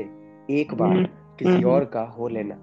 एक 0.50 0.74
बार 0.74 0.90
हम्म। 0.90 1.04
किसी 1.38 1.50
हम्म। 1.50 1.70
और 1.70 1.84
का 1.84 2.02
हो 2.18 2.28
लेना 2.28 2.54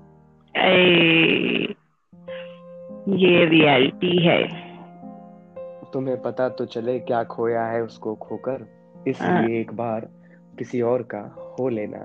ये 3.18 3.46
रियलिटी 3.46 4.18
है 4.24 4.42
तुम्हें 5.94 6.22
पता 6.22 6.48
तो 6.50 6.66
चले 6.66 6.98
क्या 7.02 7.24
खोया 7.24 7.66
है 7.66 7.82
उसको 7.84 8.16
खोकर 8.16 8.66
इसलिए 9.08 9.30
हाँ। 9.30 9.48
एक 9.52 9.74
बार 9.74 10.10
किसी 10.60 10.82
और 10.82 11.04
का 11.06 11.22
हो 11.60 11.70
लेना 11.70 12.00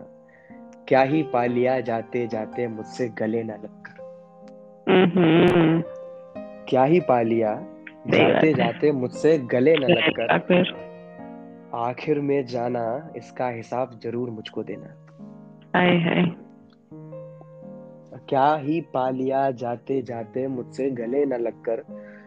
क्या 0.88 1.00
ही 1.02 1.22
पा 1.22 1.44
लिया 1.44 1.78
जाते 1.80 2.26
जाते 2.26 2.66
मुझसे 2.68 3.08
गले 3.18 3.42
न 3.42 3.50
लगकर 3.50 3.94
हम्म। 4.86 5.82
क्या 6.68 6.84
ही 6.84 7.00
पा 7.00 7.20
लिया 7.22 7.54
जाते 8.08 8.52
जाते 8.54 8.92
मुझसे 8.92 9.36
गले 9.52 9.74
न 9.76 9.90
लगकर 9.90 10.74
आखिर 11.76 12.20
में 12.20 12.46
जाना 12.46 12.84
इसका 13.16 13.48
हिसाब 13.48 13.98
ज़रूर 14.02 14.30
मुझको 14.30 14.62
देना। 14.62 14.94
आए 15.74 15.96
है 15.98 16.24
क्या 18.28 18.54
ही 18.56 18.80
पा 18.94 19.08
लिया 19.10 19.50
जाते 19.50 20.00
जाते 20.02 20.46
मुझसे 20.48 20.90
गले 20.90 21.24
न 21.24 21.40
लगकर 21.40 21.82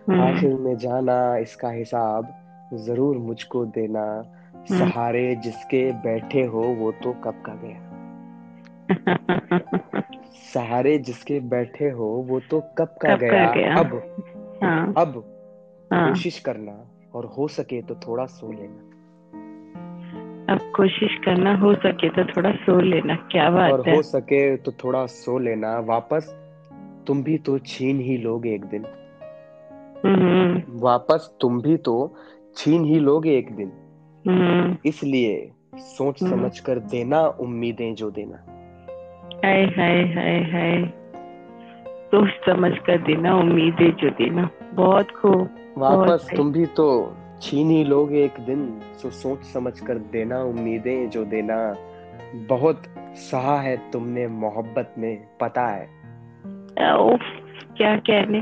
हम्म। 0.09 0.21
आखिर 0.21 0.53
में 0.55 0.75
जाना 0.77 1.37
इसका 1.37 1.69
हिसाब 1.69 2.33
ज़रूर 2.85 3.17
मुझको 3.17 3.65
देना। 3.67 4.03
हम्म। 4.55 4.77
सहारे 4.79 5.35
जिसके 5.35 5.91
बैठे 6.01 6.43
हो 6.45 6.61
वो 6.79 6.91
तो 7.03 7.13
कब 7.23 7.41
का 7.45 7.55
गया। 7.55 7.88
सहारे 10.53 10.97
जिसके 10.97 11.39
बैठे 11.39 11.89
हो 11.89 12.05
वो 12.05 12.39
तो 12.39 12.59
कब 12.59 12.95
का 13.01 13.13
कब 13.13 13.19
गया, 13.19 13.51
गया? 13.51 13.75
अब। 13.75 14.15
हाँ, 14.63 14.93
अब। 14.97 15.35
हाँ, 15.93 16.09
कोशिश 16.09 16.39
करना 16.39 16.91
और 17.15 17.25
हो 17.25 17.47
सके 17.47 17.81
तो 17.81 17.95
थोड़ा 17.95 18.25
सो 18.25 18.51
लेना। 18.51 18.89
अब 20.53 20.59
कोशिश 20.75 21.09
करना 21.25 21.55
हो 21.55 21.75
सके 21.75 22.09
तो 22.09 22.23
थोड़ा 22.23 22.51
सो 22.51 22.79
लेना। 22.79 23.15
क्या 23.15 23.49
बात 23.49 23.71
और 23.71 23.89
है। 23.89 23.95
हो 23.95 24.01
सके 24.01 24.57
तो 24.57 24.71
थोड़ा 24.71 25.05
सो 25.05 25.39
लेना। 25.39 25.79
वापस 25.79 26.35
तुम 27.07 27.23
भी 27.23 27.37
तो 27.37 27.57
छीन 27.57 27.99
ही 27.99 28.17
लोगे 28.17 28.53
एक 28.53 28.65
दिन। 28.65 28.85
हम्म। 30.05 30.63
वापस 30.69 31.37
तुम 31.41 31.61
भी 31.61 31.77
तो 31.77 32.15
छीन 32.55 32.85
ही 32.85 32.99
लोगे 32.99 33.37
एक 33.37 33.55
दिन। 33.55 33.71
हम्म। 34.27 34.77
इसलिए 34.85 35.51
सोच 35.75 36.23
हम्म। 36.23 36.31
समझ 36.31 36.59
कर 36.59 36.79
देना 36.79 37.27
उम्मीदें 37.27 37.95
जो 37.95 38.11
देना। 38.11 38.58
हाय 39.45 39.65
हाय 39.65 40.01
हाय 40.13 40.39
हाय। 40.43 40.81
तो 42.11 42.25
समझ 42.27 42.71
कर 42.77 42.97
देना 42.97 43.35
उम्मीदें 43.35 43.91
जो 43.91 44.09
देना। 44.09 44.49
बहुत 44.73 45.11
खूब 45.11 45.49
वापस 45.77 46.27
तुम 46.35 46.51
भी 46.51 46.65
तो 46.65 46.87
छीन 47.41 47.69
ही 47.69 47.83
लोगे 47.83 48.23
एक 48.23 48.39
दिन 48.39 48.81
सो 48.93 49.09
सोच 49.09 49.43
समझ 49.43 49.79
कर 49.79 49.97
देना 49.97 50.41
उम्मीदें 50.43 51.09
जो 51.09 51.25
देना। 51.25 51.75
बहुत 52.35 52.83
सहा 53.15 53.59
है 53.61 53.91
तुमने 53.91 54.27
मोहब्बत 54.27 54.95
में 54.97 55.27
पता 55.41 55.67
है। 55.67 55.87
क्या 57.77 57.95
कहने? 57.97 58.41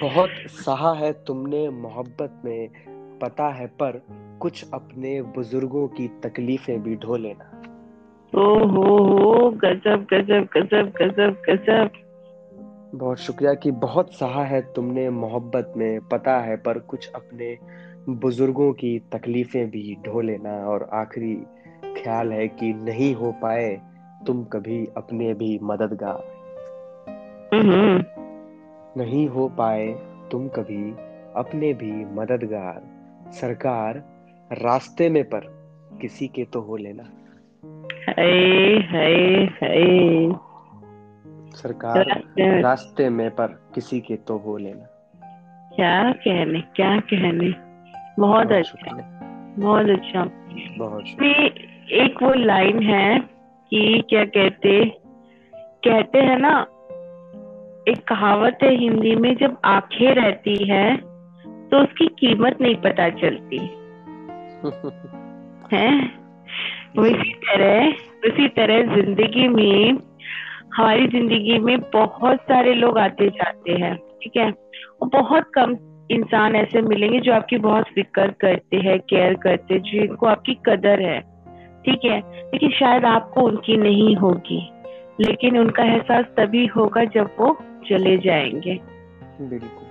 बहुत 0.00 0.30
सहा 0.46 0.94
है 0.94 1.12
तुमने 1.12 1.68
मोहब्बत 1.70 2.42
में 2.44 2.68
पता 3.18 3.48
है 3.48 3.66
पर 3.66 4.02
कुछ 4.40 4.64
अपने 4.74 5.22
बुज़ुर्गों 5.22 5.88
की 5.88 6.08
तकलीफें 6.08 6.82
भी 6.82 6.96
ढो 6.96 7.16
लेना। 7.16 7.53
ओ 8.34 8.66
हो 8.66 8.96
हो 8.96 9.50
गजब 9.50 10.06
गजब 10.10 10.48
गजब 10.56 10.92
गजब 11.02 11.36
गजब। 11.48 11.90
बहुत 12.98 13.18
शुक्रिया 13.18 13.54
कि 13.54 13.70
बहुत 13.70 14.12
सहा 14.12 14.44
है 14.44 14.60
तुमने 14.60 15.10
मोहब्बत 15.10 15.72
में 15.76 16.00
पता 16.00 16.38
है 16.38 16.56
पर 16.56 16.78
कुछ 16.78 17.12
अपने 17.14 17.58
बुज़ुर्गों 18.08 18.72
की 18.72 18.98
तकलीफें 19.12 19.70
भी 19.70 19.96
ढो 20.06 20.20
लेना 20.20 20.52
और 20.52 20.90
आखिरी 20.92 21.34
ख्याल 22.02 22.32
है 22.32 22.48
कि 22.48 22.72
नहीं 22.72 23.14
हो 23.14 23.32
पाए 23.42 23.80
तुम 24.26 24.44
कभी 24.44 24.88
अपने 24.96 25.34
भी 25.34 25.58
मददगार। 25.62 26.34
हम्म। 27.54 28.04
नहीं 29.02 29.28
हो 29.28 29.48
पाए 29.48 29.88
तुम 30.32 30.48
कभी 30.48 30.94
अपने 31.36 31.74
भी 31.74 31.92
मददगार। 31.92 32.82
सरकार 33.32 34.04
रास्ते 34.52 35.08
में 35.08 35.24
पर 35.24 35.40
किसी 36.00 36.28
के 36.28 36.44
तो 36.44 36.60
हो 36.60 36.76
लेना। 36.76 37.04
सरकार 41.56 42.22
रास्ते 42.62 43.08
में 43.08 43.30
पर 43.30 43.46
किसी 43.46 44.00
के 44.00 44.16
तो 44.16 44.38
हो 44.38 44.56
लेना। 44.56 44.86
क्या 45.76 46.12
कहने 46.12 46.60
क्या 46.60 47.00
कहने? 47.00 47.54
बहुत 48.18 48.52
अच्छा। 48.52 48.96
बहुत 49.58 49.88
अच्छा। 49.88 50.30
बहुत 50.78 51.04
एक 51.92 52.22
वो 52.22 52.34
लाइन 52.34 52.82
है 52.82 53.28
कि 53.70 54.04
क्या 54.08 54.24
कहते 54.24 55.00
कहते 55.84 56.18
हैं 56.18 56.38
ना 56.38 56.66
एक 57.88 58.08
कहावत 58.08 58.58
है 58.62 58.74
हिंदी 58.74 59.16
में 59.16 59.36
जब 59.36 59.56
आँखें 59.64 60.14
रहती 60.14 60.70
है 60.70 60.96
तो 61.68 61.82
उसकी 61.82 62.06
कीमत 62.06 62.58
नहीं 62.60 62.74
पता 62.74 63.08
चलती। 63.08 63.58
है? 65.76 66.23
उसी 66.98 67.32
तरह 67.32 67.88
उसी 68.28 68.48
तरह 68.48 68.94
ज़िंदगी 68.94 69.48
में, 69.48 69.98
हमारी 70.74 71.06
ज़िंदगी 71.06 71.58
में 71.58 71.80
बहुत 71.80 72.38
सारे 72.38 72.74
लोग 72.74 72.98
आते 72.98 73.28
जाते 73.28 73.72
हैं, 73.72 73.96
ठीक 73.96 74.32
है? 74.36 74.52
और 75.02 75.08
बहुत 75.08 75.44
कम 75.54 75.76
इंसान 76.10 76.56
ऐसे 76.56 76.82
मिलेंगे 76.82 77.20
जो 77.20 77.32
आपकी 77.32 77.56
बहुत 77.56 77.84
फ़िक्र 77.84 78.34
करते 78.40 78.76
हैं, 78.76 78.98
केयर 79.00 79.34
करते 79.34 79.74
हैं, 79.74 79.82
जिनको 79.82 80.26
आपकी 80.26 80.54
कदर 80.54 81.00
है, 81.00 81.20
ठीक 81.86 82.00
है? 82.04 82.18
लेकिन 82.20 82.70
शायद 82.70 83.04
आपको 83.04 83.40
उनकी 83.40 83.76
नहीं 83.76 84.16
होगी, 84.16 84.72
लेकिन 85.20 85.58
उनका 85.58 85.84
एहसास 85.84 86.24
तभी 86.24 86.66
होगा 86.66 87.04
जब 87.04 87.30
वो 87.40 87.58
चले 87.88 88.16
जाएँगे। 88.18 88.80
बिल्कुल। 89.40 89.83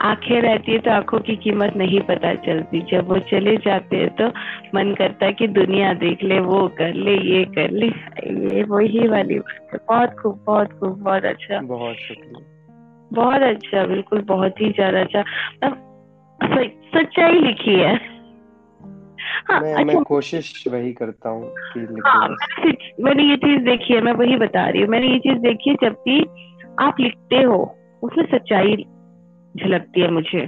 आँखें 0.00 0.40
रहती 0.42 0.72
है 0.72 0.78
तो 0.78 0.90
आँखों 0.90 1.18
की 1.20 1.36
कीमत 1.36 1.76
नहीं 1.76 2.00
पता 2.00 2.34
चलती। 2.34 2.80
जब 2.80 3.08
वो 3.08 3.18
चले 3.18 3.56
जाते 3.56 3.96
हैं 3.96 4.08
तो 4.16 4.26
मन 4.74 4.94
करता 4.98 5.26
है 5.26 5.32
कि 5.32 5.46
दुनिया 5.48 5.92
देख 5.94 6.22
ले 6.22 6.38
वो 6.40 6.66
कर 6.68 6.94
ले 6.94 7.16
ये 7.30 7.44
कर 7.44 7.70
ले। 7.70 7.86
ये 8.56 8.62
वही 8.62 9.06
वाली 9.08 9.38
बहुत 9.38 10.14
खूब 10.22 10.44
बहुत 10.46 10.72
खूब 10.72 10.98
बहुत 11.02 11.24
अच्छा। 11.24 11.60
बहुत 11.60 11.96
शुक्रिया। 11.96 12.44
बहुत 13.12 13.42
अच्छा 13.42 13.84
बिल्कुल 13.86 14.20
बहुत 14.20 14.60
ही 14.60 14.70
ज़्यादा 14.70 15.00
अच्छा। 15.00 15.20
मतलब 15.64 16.70
सच्चाई 16.94 17.40
लिखी 17.40 17.74
है। 17.74 17.94
हाँ, 19.50 19.60
मैं, 19.60 19.72
अच्छा, 19.72 19.84
मैं 19.84 20.02
कोशिश 20.04 20.64
वही 20.68 20.92
करता 20.92 21.28
हूँ 21.28 21.52
हाँ, 22.06 22.28
मैंने 23.00 23.22
ये 23.22 23.36
चीज़ 23.36 23.60
देखी 23.60 23.94
है 23.94 24.00
मैं 24.00 24.12
वही 24.12 24.36
बता 24.36 24.68
रही 24.68 24.82
हूँ। 24.82 24.88
मैंने 24.88 25.06
ये 25.06 25.18
चीज़ 25.18 25.38
देखी 25.38 25.70
है 25.70 25.76
जब 25.82 25.92
भी 26.08 26.20
आप 26.80 27.00
लिखते 27.00 27.42
हो 27.42 27.58
उसमें 28.02 28.24
सच्चाई 28.26 28.76
झलकती 29.58 30.00
है 30.00 30.10
मुझे। 30.10 30.46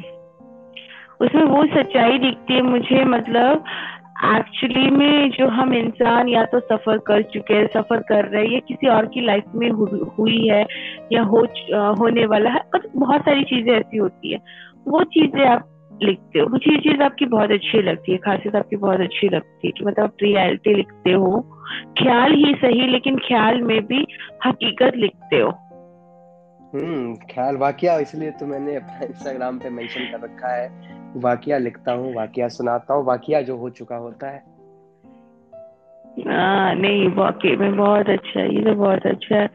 उसमें 1.21 1.43
वो 1.43 1.65
सच्चाई 1.67 2.19
दिखती 2.19 2.55
है 2.55 2.63
मुझे 2.63 3.05
मतलब 3.05 3.65
एक्चुअली 4.27 4.91
में 4.91 5.31
जो 5.31 5.47
हम 5.49 5.73
इंसान 5.75 6.29
या 6.29 6.45
तो 6.45 6.61
सफ़र 6.61 6.99
कर 6.99 7.23
चुके 7.23 7.55
हैं, 7.55 7.67
सफ़र 7.67 8.01
कर 8.01 8.25
रहे 8.25 8.45
हैं, 8.45 8.53
या 8.53 8.59
किसी 8.69 8.87
और 8.87 9.07
की 9.07 9.21
लाइफ 9.21 9.45
में 9.55 9.69
हुई 9.71 10.47
है, 10.49 10.67
या 11.13 11.23
हो 11.23 11.47
होने 12.01 12.27
वाला 12.27 12.51
है 12.51 12.61
मतलब 12.75 12.91
बहुत 12.97 13.21
सारी 13.21 13.43
चीज़ें 13.43 13.73
ऐसी 13.73 13.97
होती 13.97 14.33
है। 14.33 14.39
वो 14.89 15.03
चीज़ें 15.05 15.45
आप 15.47 15.67
लिखते 16.03 16.39
हो 16.39 16.47
मुझे 16.47 16.71
ये 16.73 16.79
चीज़ 16.79 17.03
आपकी 17.03 17.27
बहुत 17.27 17.51
अच्छी 17.51 17.83
लगती 17.83 18.13
है, 18.13 18.19
खासियत 18.19 18.57
आपकी 18.57 18.77
बहुत 18.77 19.01
अच्छी 19.01 19.29
लगती 19.29 19.67
है 19.67 19.73
कि 19.79 19.85
मतलब 19.85 20.05
आप 20.05 20.15
रियलिटी 20.23 20.75
लिखते 20.75 21.13
हो, 21.13 21.41
ख्याल 21.99 22.33
ही 22.35 22.55
सही, 22.55 22.87
लेकिन 22.87 23.17
ख्याल 23.19 23.61
में 23.63 23.81
भी 23.87 24.07
हकीकत 24.47 24.97
लिखते 24.97 25.41
हो। 25.41 25.51
हम्म 26.75 27.15
ख्याल 27.15 27.57
वाकिया 27.57 27.99
इसलिए 27.99 28.31
तो 28.31 28.47
मैंने 28.47 28.77
अपना 28.77 29.07
इंस्टाग्राम 29.07 29.59
पे 29.59 29.71
मेंशन 29.71 30.01
कर 30.01 30.21
रखा 30.25 30.49
है। 30.49 30.69
वाकिया 31.17 31.59
लिखता 31.59 31.93
हूँ 31.93 32.15
वाकिया 32.15 32.49
सुनाता 32.49 32.95
हूँ 32.95 33.05
वाकिया 33.05 33.41
जो 33.43 33.57
हो 33.57 33.71
चुका 33.71 33.97
होता 33.97 34.31
है। 34.31 34.43
आ, 36.29 36.33
हाँ, 36.33 36.75
नहीं 36.75 37.09
वाकई 37.09 37.57
में 37.57 37.77
बहुत 37.77 38.09
अच्छा 38.09 38.41
है 38.41 38.55
ये 38.55 38.63
तो 38.63 38.75
बहुत 38.75 39.07
अच्छा 39.07 39.37
है। 39.37 39.47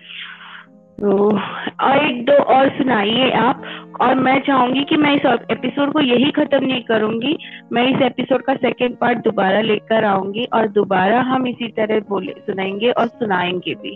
तो 1.01 1.37
और 1.83 2.05
एक 2.05 2.25
दो 2.25 2.33
और 2.43 2.69
सुनाइए 2.69 3.31
आप 3.31 3.63
और 4.01 4.15
मैं 4.15 4.39
चाहूँगी 4.39 4.83
कि 4.83 4.97
मैं 4.97 5.15
इस 5.15 5.25
एपिसोड 5.51 5.93
को 5.93 6.01
यही 6.01 6.31
खत्म 6.31 6.65
नहीं 6.65 6.83
करूँगी 6.83 7.37
मैं 7.71 7.95
इस 7.95 8.01
एपिसोड 8.01 8.41
का 8.41 8.55
सेकंड 8.55 8.97
पार्ट 8.97 9.17
दोबारा 9.17 9.61
लेकर 9.61 10.05
आऊँगी 10.05 10.45
और 10.53 10.67
दोबारा 10.67 11.21
हम 11.21 11.47
इसी 11.47 11.67
तरह 11.67 11.99
बोले 11.99 12.33
सुनाएँगे 12.39 12.91
और 12.91 13.07
सुनाएँगे 13.07 13.75
भी। 13.75 13.95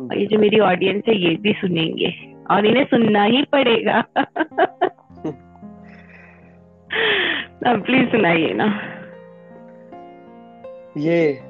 और 0.00 0.18
ये 0.18 0.26
जो 0.26 0.38
मेरी 0.38 0.58
ऑडियंस 0.58 1.02
है 1.08 1.16
ये 1.16 1.36
भी 1.36 1.52
सुनेंगे। 1.52 2.30
और 2.50 2.66
इन्हें 2.66 2.84
सुनना 2.84 3.22
ही 3.22 3.42
पड़ेगा 3.42 4.04
अब 7.66 7.82
प्लीज़ 7.82 8.08
सुनाइए 8.08 8.54
ना 8.54 8.82
ये 10.96 11.40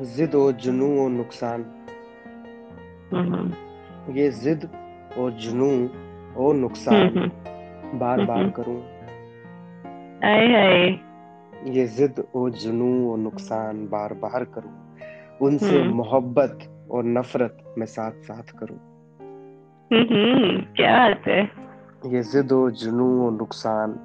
जिद 0.00 0.34
और 0.34 0.52
जुनू 0.52 1.04
और 1.04 1.10
नुकसान। 1.10 1.64
हम्म। 3.14 3.52
ये 4.16 4.30
जिद 4.30 4.68
और 5.18 5.30
जुनू 5.30 5.88
और 6.36 6.54
नुकसान 6.54 7.18
हम्म। 7.18 7.28
बार 7.98 8.24
बार 8.24 8.38
हम्म। 8.38 8.50
करूँ। 8.50 8.82
आए 10.24 10.52
हाय। 10.52 10.90
ये 11.78 11.86
जिद 11.86 12.24
और 12.34 12.50
जुनू 12.50 13.12
और 13.12 13.18
नुकसान 13.18 13.86
बार 13.86 14.14
बार 14.14 14.44
करूँ। 14.44 14.98
उनसे 15.42 15.82
मोहब्बत 15.82 16.88
और 16.90 17.04
नफरत 17.04 17.74
में 17.78 17.86
साथ 17.86 18.12
साथ 18.12 18.58
करूँ। 18.58 18.89
क्या 19.92 21.08
बात 21.08 21.26
है? 21.26 21.42
ये 22.06 22.22
जिद 22.22 22.52
और 22.52 22.70
जुनू 22.70 23.26
और 23.26 23.32
नुकसान 23.32 23.98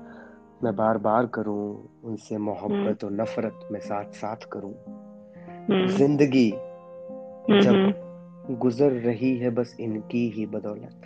मैं 0.64 0.76
बार 0.76 0.98
बार 0.98 1.26
करूँ 1.26 1.90
उनसे 2.04 2.38
मोहब्बत 2.38 3.04
और 3.04 3.12
नफरत 3.12 3.60
में 3.72 3.80
साथ 3.80 4.04
साथ 4.04 4.36
करूँ। 4.36 4.74
हम्म। 5.70 5.88
ज़िंदगी 5.88 6.50
जब 7.62 7.94
गुजर 8.52 8.92
रही 8.92 9.38
है 9.38 9.50
बस 9.50 9.78
इनकी 9.80 10.30
ही 10.30 10.46
बदौलत। 10.46 11.02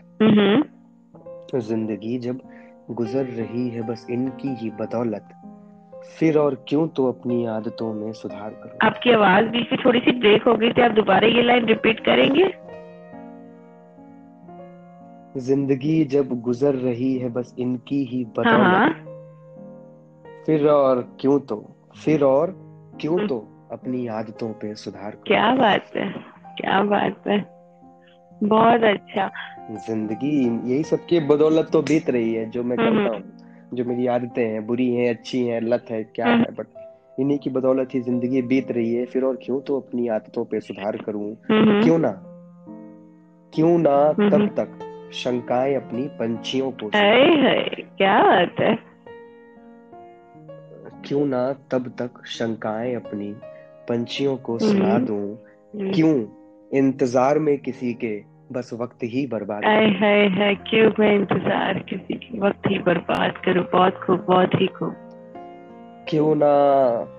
ज़िंदगी 1.56 2.18
जब 2.20 2.40
गुजर 2.92 3.26
रही 3.26 3.70
है 3.70 3.82
बस 3.82 4.08
इनकी 4.10 4.56
ही 4.56 4.70
बदौलत। 4.70 5.30
फिर 6.20 6.38
और 6.38 6.66
क्यों 6.68 6.88
तो 6.88 7.12
अपनी 7.12 7.46
आदतों 7.46 7.94
में 7.94 8.14
सुधार 8.14 8.50
करूँ? 8.50 8.78
आपकी 8.82 9.12
आवाज़ 9.12 9.46
बीच 9.46 9.72
में 9.72 9.82
थोड़ी 9.86 10.00
सी 10.00 10.12
ब्रेक 10.12 10.44
हो 10.44 10.54
गई 10.54 10.70
थी 10.70 10.82
आप 10.82 10.92
दोबारा 10.92 11.28
ये 11.28 11.44
लाइन 11.44 11.66
रिपीट 11.66 12.00
करेंगे? 12.00 12.69
ज़िंदगी 15.38 16.04
जब 16.06 16.30
गुजर 16.42 16.76
रही 16.76 17.18
है 17.18 17.30
बस 17.30 17.54
इनकी 17.60 18.04
ही 18.06 18.24
बदौलत। 18.26 18.48
हाँ। 18.48 18.90
फिर 20.46 20.68
और 20.68 21.02
क्यों 21.20 21.40
तो? 21.40 21.56
फिर 22.06 22.24
और 22.24 22.52
क्यों 23.02 23.18
हम्म। 23.18 23.28
तो 23.28 23.38
अपनी 23.72 24.08
आदतों 24.08 24.50
पे 24.54 24.74
सुधार 24.76 25.12
करो? 25.12 25.24
क्या 25.28 25.54
बात 25.56 25.92
है 25.96 26.10
क्या 26.58 26.82
बात 26.84 27.28
है। 27.28 27.38
बहुत 28.32 28.84
अच्छा। 28.84 29.30
ज़िंदगी 29.88 30.72
यही 30.72 30.84
सबकी 30.84 31.20
बदौलत 31.20 31.70
तो 31.74 31.82
बीत 31.82 32.10
रही 32.10 32.34
है 32.34 32.50
जो 32.50 32.64
मैं 32.64 32.78
हम्म, 32.78 32.98
करता 32.98 33.16
हूँ। 33.16 33.24
हम्म। 33.24 33.78
जो 33.78 33.86
मेरी 33.86 34.08
आदतें 34.08 34.44
हैं 34.44 34.66
बुरी 34.68 34.90
हैं 34.94 35.10
अच्छी 35.10 35.46
हैं 35.46 35.62
लत 35.62 35.86
है 35.92 36.04
क्या 36.04 36.28
है 36.28 36.52
बट 36.52 36.68
इन्हीं 37.20 37.38
की 37.40 37.50
बदौलत 37.50 37.90
ही 37.94 38.00
ज़िंदगी 38.02 38.42
बीत 38.42 38.72
रही 38.72 38.94
है। 38.94 39.06
फिर 39.06 39.24
और 39.24 39.40
क्यों 39.46 39.60
तो 39.62 39.80
अपनी 39.80 40.08
आदतों 40.08 40.46
पे 40.46 40.60
सुधार 40.60 40.98
करूँ? 40.98 41.36
क्यों 41.52 41.98
ना? 41.98 42.12
क्यों 43.54 43.78
ना 43.78 43.98
तब 44.14 44.48
तक? 44.60 44.86
शंकाएँ 45.14 45.76
अपनी 45.76 46.08
पंछियों 46.08 46.72
को 46.72 46.90
क्या 46.96 48.24
बात 48.24 48.56
है? 48.60 48.78
क्यों 51.06 51.26
ना 51.26 51.54
तब 51.72 51.88
तक 52.02 52.26
शंकाएँ 52.26 52.96
अपनी 52.96 53.34
पंछियों 53.90 54.38
को 54.38 54.60
सुना 54.60 54.94
हम्म। 54.94 55.06
दूँ? 55.06 55.38
हम्म। 55.76 55.92
क्यों? 55.92 56.26
इंतज़ार 56.74 57.40
में 57.40 57.58
किसी 57.58 57.94
के 57.94 58.24
बस 58.52 58.70
वक्त 58.74 58.98
ही 59.04 59.28
बर्बाद 59.28 59.66
है 59.66 59.90
है 59.90 60.30
है 60.30 60.56
क्यों 60.56 60.92
मैं 61.00 61.16
इंतज़ार 61.16 61.80
किसी 61.80 62.14
के 62.14 62.40
वक्त 62.40 62.62
ही 62.68 62.80
बर्बाद 62.80 63.34
करूँ? 63.46 63.66
बहुत 63.74 63.94
खूब 63.94 64.26
बहुत 64.28 64.50
ही 64.56 64.68
खूब। 64.68 64.96
क्यों 66.10 66.36
ना 66.36 66.54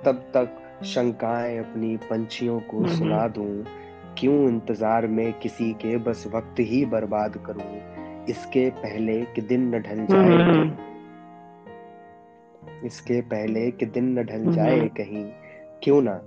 तब 0.05 0.17
तक 0.37 0.57
शंकाएँ 0.85 1.59
अपनी 1.59 1.97
पंछियों 1.97 2.61
को 2.61 2.79
हम्म। 2.79 2.89
सुना 2.89 3.29
दूँ? 3.29 3.65
क्यों 4.21 4.49
इंतज़ार 4.49 5.07
में 5.07 5.33
किसी 5.33 5.73
के 5.73 5.97
बस 5.97 6.25
वक्त 6.35 6.55
ही 6.61 6.85
बर्बाद 6.85 7.37
करूँ? 7.37 7.81
इसके 8.27 8.71
पहले 8.71 9.23
कि 9.23 9.41
दिन 9.41 9.75
न 9.75 9.79
ढल 9.79 10.07
जाए 10.07 10.35
हम्म। 10.35 10.91
इसके 12.87 13.21
पहले 13.21 13.71
कि 13.71 13.87
दिन 13.87 14.19
न 14.19 14.23
ढल 14.23 14.53
जाए 14.53 14.79
हम्म। 14.79 14.89
कहीं। 14.89 15.25
क्यों 15.83 16.03
ना? 16.03 16.21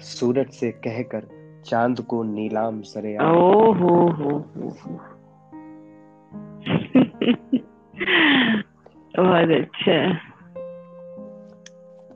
सूरज 0.00 0.50
से 0.50 0.70
कहकर 0.70 1.28
चाँद 1.66 2.00
को 2.00 2.22
नीलाम 2.22 2.82
सरे 2.82 3.16
ओ 3.16 3.72
हो 3.72 4.06
हो। 4.10 4.38
बहुत 9.18 9.50
अच्छा। 9.50 10.18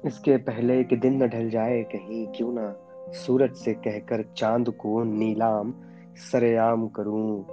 इसके 0.06 0.36
पहले 0.36 0.84
कि 0.84 0.96
दिन 0.96 1.22
न 1.22 1.26
ढल 1.26 1.50
जाए 1.50 1.82
कहीं 1.82 2.26
क्यों 2.26 2.52
ना? 2.52 2.76
सूरज 3.12 3.54
से 3.54 3.74
कहकर 3.74 4.24
चाँद 4.36 4.70
को 4.70 5.04
नीलाम 5.04 5.74
सरेआम 6.16 6.88
करूँ। 6.88 7.46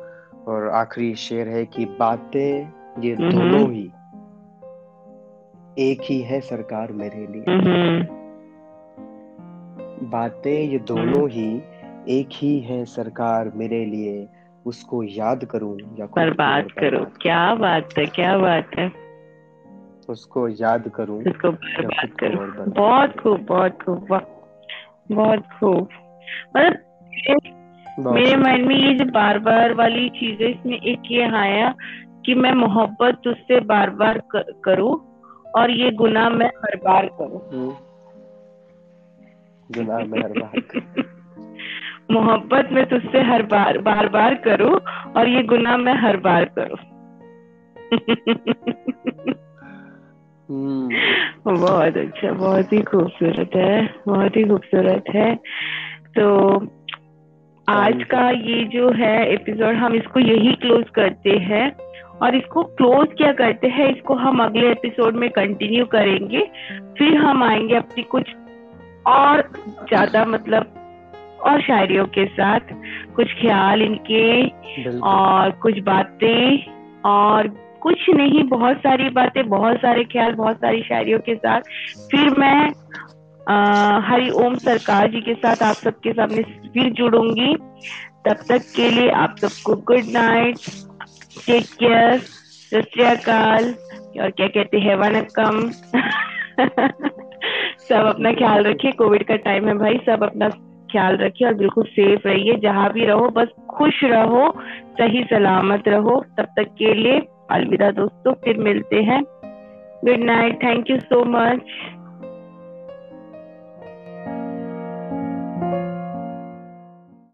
और 0.47 0.69
आखिरी 0.69 1.15
शेर 1.15 1.47
है 1.47 1.65
कि 1.65 1.85
बातें 1.85 2.69
ये 3.01 3.13
हम्म। 3.13 3.31
दोनों 3.31 3.73
ही 3.73 3.91
एक 5.79 6.01
ही 6.01 6.21
है 6.21 6.41
सरकार 6.41 6.91
मेरे 6.91 7.27
लिए। 7.27 7.43
हम्म। 7.49 8.03
बातें 10.09 10.61
ये 10.63 10.79
दोनों 10.79 11.15
हम्म। 11.15 11.27
ही 11.27 11.61
एक 12.09 12.29
ही 12.31 12.59
है 12.59 12.85
सरकार 12.85 13.51
मेरे 13.55 13.85
लिए। 13.85 14.27
उसको 14.65 15.03
याद 15.03 15.45
करूँ 15.45 15.77
या 15.99 16.05
बर्बाद 16.05 16.71
करूँ। 16.71 17.05
क्या 17.21 17.55
बात 17.55 17.89
है 17.97 18.05
क्या 18.05 18.37
बात 18.37 18.67
है। 18.79 18.91
उसको 20.09 20.47
याद 20.47 20.91
करूँ 20.95 21.23
उसको 21.23 21.51
बर्बाद 21.51 22.09
करूँ। 22.19 22.65
बहुत 22.67 23.19
खूब 23.19 23.41
बहुत 23.41 23.71
खूब। 23.81 24.34
बहुत 25.11 25.43
खूब 25.59 25.89
मतलब 26.57 26.77
मेरे 27.99 28.35
माइंड 28.35 28.65
में 28.67 28.75
ये 28.75 28.93
जो 28.93 29.05
बार 29.05 29.39
बार 29.39 29.73
वाली 29.73 30.09
चीज़ें 30.09 30.47
इसमें 30.49 30.77
एक 30.77 31.11
ये 31.11 31.29
आया 31.37 31.73
कि 32.25 32.33
मैं 32.35 32.51
मोहब्बत 32.51 33.27
उससे 33.27 33.59
बार 33.65 33.89
बार 33.89 34.21
करूँ 34.65 34.93
और 35.55 35.71
ये 35.71 35.91
गुनाह 35.91 36.29
मैं 36.29 36.47
हर 36.47 36.75
बार 36.77 37.05
करूँ 37.21 37.41
हम्म। 37.53 37.75
गुनाह 39.69 39.99
मैं 40.05 40.21
हर 40.21 40.33
बार 40.39 41.13
मोहब्बत 42.11 42.69
में 42.71 42.85
तुझसे 42.85 43.21
हर 43.21 43.43
बार 43.43 43.77
बार 43.77 44.09
बार 44.09 44.35
करूँ 44.43 44.73
और 45.17 45.27
ये 45.27 45.43
गुनाह 45.43 45.77
मैं 45.77 45.95
हर 46.01 46.17
बार 46.17 46.45
करूँ। 46.59 46.77
बहुत 50.51 51.97
अच्छा 51.97 52.31
बहुत 52.31 52.73
ही 52.73 52.81
खूबसूरत 52.81 53.55
है 53.55 53.85
बहुत 54.07 54.37
ही 54.37 54.43
खूबसूरत 54.43 55.03
है। 55.09 55.35
तो 56.17 56.55
आज 57.67 58.03
का 58.03 58.29
ये 58.29 58.63
जो 58.63 58.89
है 58.91 59.15
एपिसोड 59.33 59.75
हम 59.75 59.95
इसको 59.95 60.19
यही 60.19 60.53
क्लोज 60.53 60.85
करते 60.95 61.29
हैं 61.29 61.71
और 62.21 62.35
इसको 62.35 62.63
क्लोज 62.63 63.07
क्या 63.17 63.31
करते 63.33 63.67
हैं 63.67 63.89
इसको 63.95 64.13
हम 64.13 64.43
अगले 64.43 64.71
एपिसोड 64.71 65.15
में 65.15 65.29
कंटिन्यू 65.29 65.85
करेंगे। 65.85 66.41
फिर 66.97 67.15
हम 67.17 67.43
आएँगे 67.43 67.75
अपनी 67.75 68.03
कुछ 68.03 68.35
और 69.07 69.41
ज़्यादा 69.89 70.25
मतलब 70.25 70.71
और 71.43 71.61
शायरियों 71.61 72.05
के 72.05 72.25
साथ 72.25 72.59
कुछ 73.15 73.33
ख्याल 73.41 73.81
इनके 73.81 74.47
और 74.99 75.51
कुछ 75.51 75.79
बातें 75.79 76.65
और 77.05 77.47
कुछ 77.85 78.09
नहीं, 78.09 78.43
बहुत 78.43 78.77
सारी 78.77 79.09
बातें, 79.09 79.49
बहुत 79.49 79.77
सारे 79.77 80.03
ख्याल, 80.03 80.33
बहुत 80.33 80.55
सारी 80.55 80.81
शायरियों 80.81 81.19
के 81.19 81.35
साथ। 81.35 81.61
फिर 82.11 82.39
मैं 82.39 82.71
हरि 84.01 84.29
ओम 84.29 84.55
सरकार 84.55 85.09
जी 85.09 85.21
के 85.21 85.33
साथ 85.33 85.63
आप 85.63 85.75
सबके 85.75 86.13
सामने 86.13 86.43
फिर 86.43 86.91
जुड़ूँगी। 86.91 87.55
तब 88.25 88.37
तक 88.49 88.61
के 88.75 88.89
लिए 88.89 89.09
आप 89.09 89.37
सबको 89.37 89.75
गुड 89.75 89.97
नाइट 89.97 90.55
टेक 91.47 91.65
केयर 91.65 92.21
सत्याकाल 92.71 93.75
और 94.21 94.29
क्या 94.29 94.47
कहते 94.47 94.79
हैं 94.79 94.95
वनकम 94.95 95.69
सब 97.89 98.05
अपना 98.05 98.33
ख्याल 98.33 98.63
रखिए, 98.63 98.91
कोविड 98.91 99.27
का 99.27 99.35
टाइम 99.35 99.67
है 99.67 99.77
भाई, 99.77 100.01
सब 100.05 100.23
अपना 100.23 100.49
ख्याल 100.91 101.17
रखिए 101.17 101.47
और 101.47 101.53
बिल्कुल 101.53 101.83
सेफ़ 101.83 102.27
रहिए। 102.27 102.53
जहाँ 102.53 102.93
भी 102.93 103.05
रहो, 103.05 103.29
बस 103.29 103.47
खुश 103.69 104.03
रहो, 104.03 104.61
सही 104.99 105.23
सलामत 105.23 105.83
रहो। 105.87 106.25
तब 106.37 106.43
तक 106.43 106.69
के 106.77 106.93
लिए 106.93 107.21
अलविदा 107.51 107.91
दोस्तों 107.91 108.33
फिर 108.33 108.57
मिलते 108.57 109.01
हैं। 109.03 109.23
Good 110.05 110.23
night 110.23 110.63
thank 110.63 110.89
you 110.89 110.99
so 110.99 111.23
much 111.25 111.61